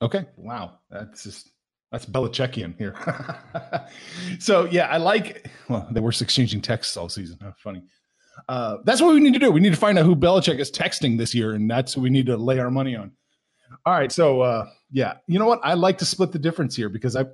I 0.00 0.04
okay. 0.04 0.26
Wow, 0.36 0.78
that's 0.90 1.24
just 1.24 1.50
that's 1.90 2.04
Belichickian 2.04 2.76
here. 2.76 2.94
so 4.38 4.66
yeah, 4.66 4.86
I 4.88 4.98
like. 4.98 5.50
Well, 5.68 5.88
they 5.90 6.00
were 6.00 6.10
exchanging 6.10 6.60
texts 6.60 6.96
all 6.96 7.08
season. 7.08 7.38
Funny. 7.58 7.82
Uh, 8.48 8.76
that's 8.84 9.00
what 9.00 9.14
we 9.14 9.20
need 9.20 9.32
to 9.32 9.38
do. 9.38 9.50
We 9.50 9.60
need 9.60 9.72
to 9.72 9.78
find 9.78 9.98
out 9.98 10.04
who 10.04 10.14
Belichick 10.14 10.58
is 10.58 10.70
texting 10.70 11.18
this 11.18 11.34
year, 11.34 11.52
and 11.52 11.70
that's 11.70 11.96
what 11.96 12.02
we 12.02 12.10
need 12.10 12.26
to 12.26 12.36
lay 12.36 12.58
our 12.58 12.70
money 12.70 12.94
on. 12.94 13.12
All 13.84 13.94
right, 13.94 14.12
so 14.12 14.42
uh, 14.42 14.66
yeah, 14.90 15.14
you 15.26 15.38
know 15.38 15.46
what? 15.46 15.60
I 15.62 15.74
like 15.74 15.98
to 15.98 16.04
split 16.04 16.32
the 16.32 16.38
difference 16.38 16.76
here 16.76 16.88
because 16.88 17.16
I 17.16 17.24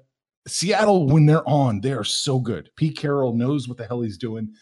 Seattle 0.46 1.06
when 1.08 1.26
they're 1.26 1.48
on, 1.48 1.80
they 1.80 1.92
are 1.92 2.04
so 2.04 2.38
good. 2.38 2.70
Pete 2.76 2.96
Carroll 2.96 3.34
knows 3.34 3.66
what 3.66 3.78
the 3.78 3.86
hell 3.86 4.02
he's 4.02 4.18
doing. 4.18 4.52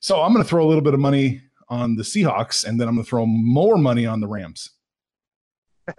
So 0.00 0.22
I'm 0.22 0.32
going 0.32 0.44
to 0.44 0.48
throw 0.48 0.64
a 0.64 0.68
little 0.68 0.82
bit 0.82 0.94
of 0.94 1.00
money 1.00 1.42
on 1.68 1.96
the 1.96 2.02
Seahawks, 2.02 2.64
and 2.64 2.80
then 2.80 2.88
I'm 2.88 2.94
going 2.94 3.04
to 3.04 3.08
throw 3.08 3.26
more 3.26 3.76
money 3.76 4.06
on 4.06 4.20
the 4.20 4.28
Rams. 4.28 4.70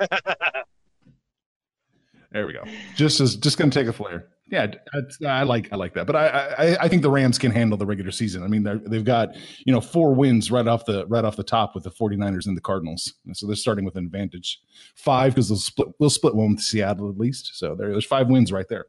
there 2.31 2.45
we 2.47 2.53
go. 2.53 2.63
Just 2.95 3.19
as 3.19 3.35
just 3.35 3.57
going 3.57 3.69
to 3.71 3.79
take 3.79 3.87
a 3.87 3.93
flare. 3.93 4.27
Yeah, 4.51 4.65
I, 4.93 5.27
I, 5.27 5.43
like 5.43 5.71
I 5.71 5.75
like 5.75 5.93
that, 5.93 6.07
but 6.07 6.15
I, 6.15 6.27
I, 6.27 6.77
I 6.81 6.87
think 6.87 7.03
the 7.03 7.11
Rams 7.11 7.37
can 7.37 7.51
handle 7.51 7.77
the 7.77 7.85
regular 7.85 8.09
season. 8.09 8.41
I 8.41 8.47
mean, 8.47 8.63
they've 8.63 9.05
got 9.05 9.35
you 9.65 9.71
know 9.71 9.79
four 9.79 10.15
wins 10.15 10.49
right 10.49 10.67
off 10.67 10.85
the 10.85 11.05
right 11.05 11.23
off 11.23 11.35
the 11.35 11.43
top 11.43 11.75
with 11.75 11.83
the 11.83 11.91
49ers 11.91 12.47
and 12.47 12.57
the 12.57 12.61
Cardinals, 12.61 13.13
so 13.33 13.45
they're 13.45 13.55
starting 13.55 13.85
with 13.85 13.95
an 13.95 14.05
advantage. 14.05 14.59
Five 14.95 15.35
because 15.35 15.49
they'll 15.49 15.57
split 15.57 15.89
we'll 15.99 16.09
split 16.09 16.33
one 16.33 16.55
with 16.55 16.61
Seattle 16.61 17.09
at 17.09 17.17
least. 17.17 17.51
So 17.55 17.75
there, 17.75 17.91
there's 17.91 18.05
five 18.05 18.27
wins 18.27 18.51
right 18.51 18.67
there. 18.67 18.85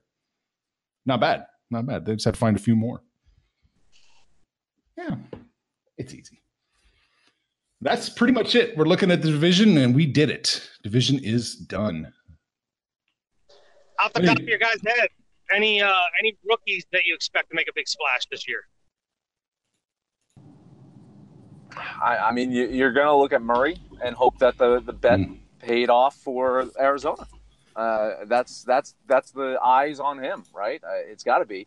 Not 1.04 1.20
bad, 1.20 1.44
not 1.70 1.84
bad. 1.86 2.06
They 2.06 2.14
just 2.14 2.24
had 2.24 2.34
to 2.34 2.40
find 2.40 2.56
a 2.56 2.60
few 2.60 2.74
more. 2.74 3.02
Yeah, 4.96 5.16
it's 5.98 6.14
easy. 6.14 6.39
That's 7.80 8.08
pretty 8.08 8.32
much 8.32 8.54
it. 8.54 8.76
We're 8.76 8.84
looking 8.84 9.10
at 9.10 9.22
the 9.22 9.30
division, 9.30 9.78
and 9.78 9.94
we 9.94 10.06
did 10.06 10.30
it. 10.30 10.68
Division 10.82 11.18
is 11.22 11.54
done. 11.54 12.12
Off 13.98 14.12
the 14.12 14.22
top 14.22 14.38
of 14.38 14.48
your 14.48 14.58
guys' 14.58 14.80
head, 14.86 15.08
any 15.54 15.80
uh, 15.80 15.92
any 16.20 16.36
rookies 16.48 16.84
that 16.92 17.04
you 17.04 17.14
expect 17.14 17.50
to 17.50 17.56
make 17.56 17.68
a 17.68 17.72
big 17.74 17.88
splash 17.88 18.26
this 18.30 18.46
year? 18.46 18.66
I, 22.02 22.16
I 22.16 22.32
mean, 22.32 22.50
you, 22.50 22.84
are 22.84 22.92
going 22.92 23.06
to 23.06 23.14
look 23.14 23.32
at 23.32 23.42
Murray 23.42 23.78
and 24.02 24.14
hope 24.14 24.38
that 24.38 24.58
the 24.58 24.80
the 24.80 24.92
bet 24.92 25.20
mm. 25.20 25.38
paid 25.58 25.88
off 25.90 26.16
for 26.16 26.68
Arizona. 26.78 27.26
Uh, 27.76 28.24
that's 28.26 28.62
that's 28.64 28.94
that's 29.06 29.30
the 29.30 29.58
eyes 29.64 30.00
on 30.00 30.22
him, 30.22 30.44
right? 30.54 30.82
Uh, 30.82 30.96
it's 31.06 31.24
got 31.24 31.38
to 31.38 31.46
be. 31.46 31.66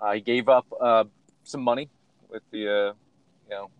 Uh, 0.00 0.12
he 0.12 0.20
gave 0.20 0.48
up 0.48 0.66
uh, 0.80 1.04
some 1.42 1.60
money 1.60 1.88
with 2.30 2.42
the, 2.50 2.68
uh, 2.68 2.92
you 3.48 3.50
know, 3.50 3.70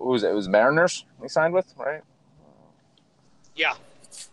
what 0.00 0.12
was 0.12 0.22
it? 0.22 0.30
It 0.30 0.34
was 0.34 0.48
Mariners 0.48 1.04
he 1.22 1.28
signed 1.28 1.52
with, 1.52 1.72
right? 1.76 2.00
Yeah. 3.54 3.74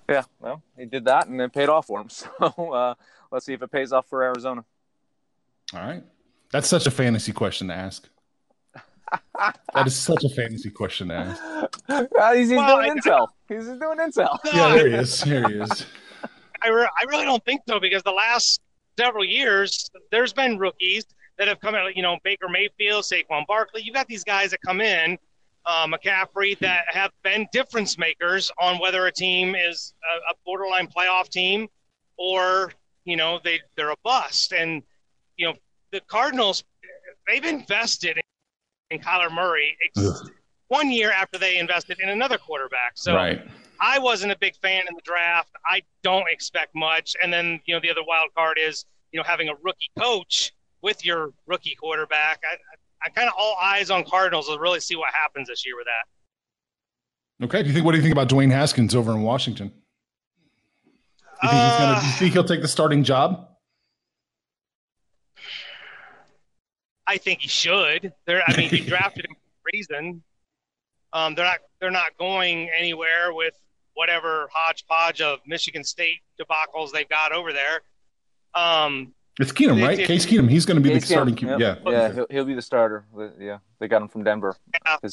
Yeah. 0.09 0.23
Well, 0.39 0.63
he 0.77 0.85
did 0.85 1.05
that, 1.05 1.27
and 1.27 1.39
it 1.41 1.51
paid 1.53 1.69
off 1.69 1.87
for 1.87 2.01
him. 2.01 2.09
So 2.39 2.95
let's 3.31 3.45
see 3.45 3.53
if 3.53 3.61
it 3.61 3.71
pays 3.71 3.91
off 3.91 4.07
for 4.07 4.23
Arizona. 4.23 4.63
All 5.73 5.81
right. 5.81 6.03
That's 6.51 6.69
such 6.69 6.87
a 6.87 6.91
fantasy 6.91 7.33
question 7.33 7.67
to 7.67 7.73
ask. 7.73 8.07
that 9.37 9.85
is 9.85 9.95
such 9.95 10.23
a 10.23 10.29
fantasy 10.29 10.69
question 10.69 11.09
to 11.09 11.13
ask. 11.15 11.43
Uh, 11.89 12.33
he's, 12.33 12.49
he's 12.49 12.57
well, 12.57 12.77
doing 12.77 12.91
I, 12.91 12.95
intel. 12.95 13.27
He's 13.49 13.65
doing 13.65 13.97
intel. 13.99 14.37
Yeah, 14.45 14.69
there 14.69 14.87
he 14.87 14.95
is. 14.95 15.21
Here 15.21 15.47
he 15.49 15.55
is. 15.55 15.85
I, 16.61 16.69
re- 16.69 16.89
I 16.97 17.03
really 17.09 17.25
don't 17.25 17.43
think 17.43 17.61
so 17.67 17.79
because 17.79 18.03
the 18.03 18.11
last 18.11 18.61
several 18.97 19.25
years, 19.25 19.89
there's 20.11 20.31
been 20.31 20.57
rookies 20.57 21.05
that 21.37 21.47
have 21.47 21.59
come 21.59 21.75
out, 21.75 21.95
you 21.95 22.01
know, 22.01 22.17
Baker 22.23 22.47
Mayfield, 22.49 23.03
Saquon 23.03 23.45
Barkley. 23.45 23.81
You've 23.83 23.95
got 23.95 24.07
these 24.07 24.23
guys 24.23 24.51
that 24.51 24.61
come 24.65 24.81
in, 24.81 25.17
uh, 25.67 25.85
McCaffrey, 25.85 26.57
that 26.59 26.85
have 26.89 27.11
been 27.23 27.47
difference 27.51 27.97
makers 27.97 28.51
on 28.59 28.79
whether 28.79 29.05
a 29.05 29.11
team 29.11 29.55
is 29.55 29.93
a, 30.03 30.31
a 30.31 30.35
borderline 30.45 30.87
playoff 30.87 31.29
team 31.29 31.67
or 32.17 32.71
you 33.05 33.15
know 33.15 33.39
they 33.43 33.59
they're 33.75 33.91
a 33.91 33.97
bust. 34.03 34.53
And 34.53 34.83
you 35.37 35.47
know 35.47 35.53
the 35.91 36.01
Cardinals 36.01 36.63
they've 37.27 37.43
invested 37.43 38.17
in, 38.17 38.97
in 38.97 39.03
Kyler 39.03 39.31
Murray 39.31 39.77
ex- 39.85 40.29
one 40.67 40.91
year 40.91 41.11
after 41.11 41.37
they 41.37 41.57
invested 41.57 41.99
in 41.99 42.09
another 42.09 42.37
quarterback. 42.37 42.93
So 42.95 43.15
right. 43.15 43.41
I 43.79 43.99
wasn't 43.99 44.31
a 44.31 44.37
big 44.37 44.55
fan 44.55 44.83
in 44.89 44.95
the 44.95 45.01
draft. 45.03 45.51
I 45.65 45.83
don't 46.03 46.25
expect 46.29 46.75
much. 46.75 47.15
And 47.21 47.31
then 47.31 47.59
you 47.65 47.73
know 47.73 47.79
the 47.79 47.91
other 47.91 48.03
wild 48.05 48.29
card 48.35 48.57
is 48.59 48.85
you 49.11 49.19
know 49.19 49.23
having 49.23 49.49
a 49.49 49.53
rookie 49.63 49.91
coach 49.97 50.53
with 50.81 51.05
your 51.05 51.31
rookie 51.45 51.75
quarterback. 51.75 52.39
I, 52.43 52.55
I, 53.03 53.09
kind 53.09 53.27
of 53.27 53.33
all 53.37 53.55
eyes 53.61 53.89
on 53.89 54.03
Cardinals 54.03 54.47
to 54.47 54.57
really 54.59 54.79
see 54.79 54.95
what 54.95 55.13
happens 55.13 55.47
this 55.47 55.65
year 55.65 55.75
with 55.75 55.85
that. 55.85 57.45
Okay. 57.45 57.61
Do 57.61 57.67
you 57.67 57.73
think? 57.73 57.85
What 57.85 57.91
do 57.91 57.97
you 57.97 58.03
think 58.03 58.13
about 58.13 58.29
Dwayne 58.29 58.51
Haskins 58.51 58.95
over 58.95 59.11
in 59.11 59.21
Washington? 59.21 59.71
You 61.43 61.49
think, 61.49 61.61
he's 61.61 61.77
gonna, 61.77 62.01
you 62.03 62.11
think 62.13 62.33
he'll 62.33 62.43
take 62.43 62.61
the 62.61 62.67
starting 62.67 63.03
job? 63.03 63.47
I 67.05 67.17
think 67.17 67.41
he 67.41 67.47
should. 67.47 68.11
There, 68.25 68.41
I 68.47 68.57
mean, 68.57 68.69
he 68.69 68.79
drafted 68.87 69.25
him 69.25 69.35
for 69.35 69.69
a 69.69 69.77
reason. 69.77 70.23
Um, 71.13 71.35
they're 71.35 71.45
not 71.45 71.59
they're 71.79 71.91
not 71.91 72.17
going 72.17 72.69
anywhere 72.77 73.33
with 73.33 73.53
whatever 73.93 74.49
hodgepodge 74.53 75.21
of 75.21 75.39
Michigan 75.47 75.83
State 75.83 76.19
debacles 76.39 76.91
they've 76.91 77.09
got 77.09 77.31
over 77.31 77.53
there. 77.53 77.81
Um, 78.53 79.13
it's 79.39 79.51
Keenum, 79.51 79.81
right? 79.83 79.99
Case 79.99 80.25
Keenum. 80.25 80.49
He's 80.49 80.65
going 80.65 80.77
to 80.77 80.81
be 80.81 80.89
Case 80.89 81.03
the 81.03 81.07
starting. 81.07 81.35
Keenum. 81.35 81.59
Yep. 81.59 81.81
Yeah, 81.85 81.91
yeah, 81.91 82.13
he'll, 82.13 82.27
he'll 82.29 82.45
be 82.45 82.53
the 82.53 82.61
starter. 82.61 83.05
Yeah, 83.39 83.59
they 83.79 83.87
got 83.87 84.01
him 84.01 84.07
from 84.07 84.23
Denver. 84.23 84.55
Yeah. 84.73 85.09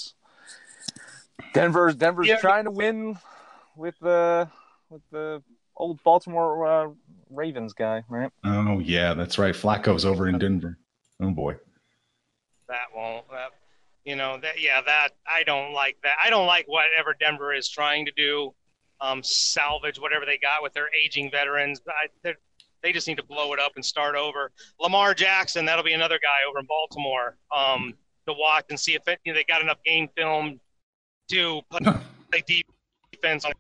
Denver's 1.53 1.95
Denver's 1.95 2.27
yeah. 2.27 2.41
trying 2.41 2.65
to 2.65 2.71
win 2.71 3.19
with 3.77 3.95
the 4.01 4.49
with 4.91 5.03
the 5.11 5.43
old 5.77 6.03
Baltimore 6.03 6.67
uh, 6.67 6.91
Ravens 7.31 7.73
guy, 7.73 8.05
right? 8.09 8.31
Oh 8.45 8.79
yeah, 8.81 9.15
that's 9.15 9.39
right. 9.39 9.55
Flacco's 9.55 10.05
over 10.05 10.29
in 10.29 10.39
Denver. 10.39 10.79
Oh 11.21 11.31
boy. 11.31 11.57
That 12.69 12.87
won't. 12.95 13.29
That, 13.31 13.51
you 14.05 14.17
know 14.17 14.39
that. 14.41 14.61
Yeah, 14.61 14.81
that 14.83 15.11
I 15.31 15.43
don't 15.45 15.73
like 15.73 15.97
that. 16.03 16.15
I 16.23 16.31
don't 16.31 16.47
like 16.47 16.67
whatever 16.67 17.15
Denver 17.19 17.53
is 17.53 17.69
trying 17.69 18.07
to 18.07 18.13
do. 18.17 18.55
Um, 19.01 19.23
salvage 19.23 20.01
whatever 20.01 20.25
they 20.25 20.39
got 20.39 20.63
with 20.63 20.73
their 20.73 20.89
aging 21.05 21.31
veterans. 21.31 21.81
I, 21.87 22.35
they 22.85 22.93
just 22.93 23.09
need 23.09 23.17
to 23.17 23.25
blow 23.25 23.55
it 23.55 23.59
up 23.59 23.73
and 23.77 23.85
start 23.85 24.15
over. 24.15 24.53
Lamar 24.79 25.15
Jackson, 25.15 25.65
that'll 25.65 25.83
be 25.83 25.95
another 25.95 26.19
guy 26.19 26.49
over 26.49 26.61
in 26.61 26.67
Baltimore 26.67 27.37
um, 27.57 27.95
to 28.29 28.35
watch 28.35 28.67
and 28.69 28.79
see 28.79 28.95
if 28.95 29.09
it, 29.09 29.19
you 29.25 29.33
know, 29.33 29.39
they 29.39 29.45
got 29.45 29.63
enough 29.63 29.79
game 29.85 30.09
film 30.15 30.61
to 31.31 31.63
play 31.71 32.45
deep 32.47 32.67
defense 33.11 33.47
on. 33.47 33.53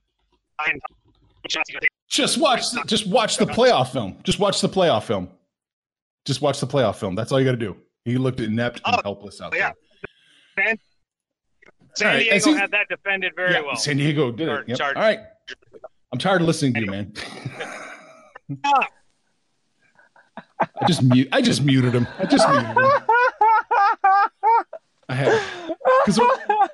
Just 2.08 2.38
watch. 2.38 2.62
Just 2.86 3.08
watch 3.08 3.38
the 3.38 3.46
playoff 3.46 3.92
film. 3.92 4.18
Just 4.22 4.38
watch 4.38 4.60
the 4.60 4.68
playoff 4.68 5.04
film. 5.04 5.30
Just 6.26 6.42
watch 6.42 6.60
the 6.60 6.66
playoff 6.66 6.96
film. 6.96 7.14
That's 7.14 7.32
all 7.32 7.40
you 7.40 7.46
got 7.46 7.52
to 7.52 7.56
do. 7.56 7.76
He 8.04 8.18
looked 8.18 8.40
inept 8.40 8.82
and 8.84 8.96
oh, 8.96 9.00
helpless 9.02 9.40
out 9.40 9.54
yeah. 9.56 9.72
there. 10.56 10.76
San, 11.96 12.18
Diego 12.18 12.52
right. 12.52 12.60
had 12.60 12.70
that 12.72 12.88
defended 12.88 13.32
very 13.34 13.52
yeah, 13.52 13.60
well. 13.60 13.76
San 13.76 13.96
Diego 13.96 14.30
did 14.30 14.48
it. 14.48 14.68
Yep. 14.68 14.80
All 14.80 14.92
right. 14.94 15.20
I'm 16.12 16.18
tired 16.18 16.42
of 16.42 16.46
listening 16.46 16.74
to 16.74 16.80
you, 16.80 16.86
man. 16.90 17.12
I 20.60 20.86
just 20.86 21.02
mute. 21.02 21.28
I 21.32 21.42
just 21.42 21.62
muted 21.62 21.94
him. 21.94 22.06
I 22.18 22.26
just 22.26 22.48
muted 22.48 22.66
him. 22.66 22.76
I 25.08 25.14
have 25.14 25.42
because 26.04 26.20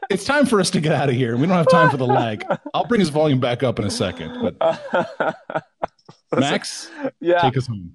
it's 0.09 0.25
time 0.25 0.47
for 0.47 0.61
us 0.61 0.71
to 0.71 0.81
get 0.81 0.93
out 0.93 1.09
of 1.09 1.15
here. 1.15 1.37
We 1.37 1.47
don't 1.47 1.57
have 1.57 1.69
time 1.69 1.91
for 1.91 1.97
the 1.97 2.07
lag. 2.07 2.45
I'll 2.73 2.87
bring 2.87 3.01
his 3.01 3.09
volume 3.09 3.41
back 3.41 3.63
up 3.63 3.79
in 3.79 3.85
a 3.85 3.91
second. 3.91 4.39
But 4.41 5.35
Max, 6.41 6.91
yeah, 7.21 7.41
take 7.41 7.57
us 7.57 7.67
home. 7.67 7.95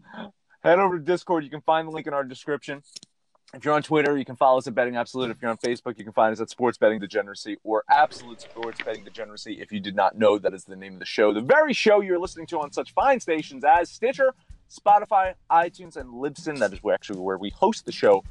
Head 0.63 0.79
over 0.79 0.97
to 0.97 1.03
Discord. 1.03 1.43
You 1.43 1.49
can 1.49 1.61
find 1.61 1.87
the 1.87 1.91
link 1.91 2.07
in 2.07 2.13
our 2.13 2.23
description. 2.23 2.83
If 3.53 3.63
you're 3.63 3.73
on 3.73 3.83
Twitter, 3.83 4.17
you 4.17 4.25
can 4.25 4.35
follow 4.35 4.57
us 4.57 4.67
at 4.67 4.75
Betting 4.75 4.97
Absolute. 4.97 5.31
If 5.31 5.37
you're 5.41 5.51
on 5.51 5.57
Facebook, 5.57 5.97
you 5.97 6.03
can 6.03 6.11
find 6.11 6.33
us 6.33 6.41
at 6.41 6.49
Sports 6.49 6.77
Betting 6.77 6.99
Degeneracy 6.99 7.57
or 7.63 7.85
Absolute 7.89 8.41
Sports 8.41 8.79
Betting 8.83 9.05
Degeneracy. 9.05 9.61
If 9.61 9.71
you 9.71 9.79
did 9.79 9.95
not 9.95 10.17
know, 10.17 10.37
that 10.39 10.53
is 10.53 10.65
the 10.65 10.75
name 10.75 10.93
of 10.93 10.99
the 10.99 11.05
show. 11.05 11.33
The 11.33 11.39
very 11.39 11.71
show 11.71 12.01
you're 12.01 12.19
listening 12.19 12.47
to 12.47 12.59
on 12.59 12.73
such 12.73 12.93
fine 12.93 13.21
stations 13.21 13.63
as 13.63 13.89
Stitcher, 13.89 14.33
Spotify, 14.69 15.33
iTunes, 15.51 15.95
and 15.95 16.09
Libsyn. 16.09 16.59
That 16.59 16.73
is 16.73 16.79
actually 16.91 17.19
where 17.19 17.37
we 17.37 17.49
host 17.49 17.85
the 17.85 17.91
show. 17.91 18.23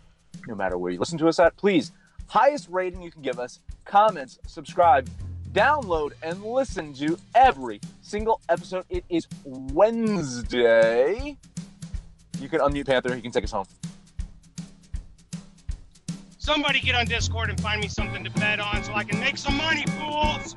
No 0.46 0.54
matter 0.54 0.76
where 0.76 0.92
you 0.92 0.98
listen 0.98 1.18
to 1.18 1.28
us 1.28 1.38
at, 1.38 1.56
please 1.56 1.92
highest 2.26 2.68
rating 2.68 3.02
you 3.02 3.10
can 3.10 3.22
give 3.22 3.38
us, 3.38 3.60
comments, 3.84 4.38
subscribe, 4.46 5.08
download, 5.52 6.12
and 6.22 6.42
listen 6.42 6.92
to 6.94 7.16
every 7.34 7.80
single 8.02 8.40
episode. 8.48 8.84
It 8.90 9.04
is 9.08 9.26
Wednesday. 9.44 11.36
You 12.40 12.48
can 12.48 12.60
unmute 12.60 12.86
Panther. 12.86 13.14
He 13.14 13.22
can 13.22 13.30
take 13.30 13.44
us 13.44 13.52
home. 13.52 13.66
Somebody 16.38 16.80
get 16.80 16.94
on 16.94 17.06
Discord 17.06 17.48
and 17.48 17.58
find 17.60 17.80
me 17.80 17.88
something 17.88 18.22
to 18.24 18.30
bet 18.32 18.60
on 18.60 18.84
so 18.84 18.92
I 18.92 19.04
can 19.04 19.18
make 19.18 19.38
some 19.38 19.56
money, 19.56 19.84
fools! 19.98 20.56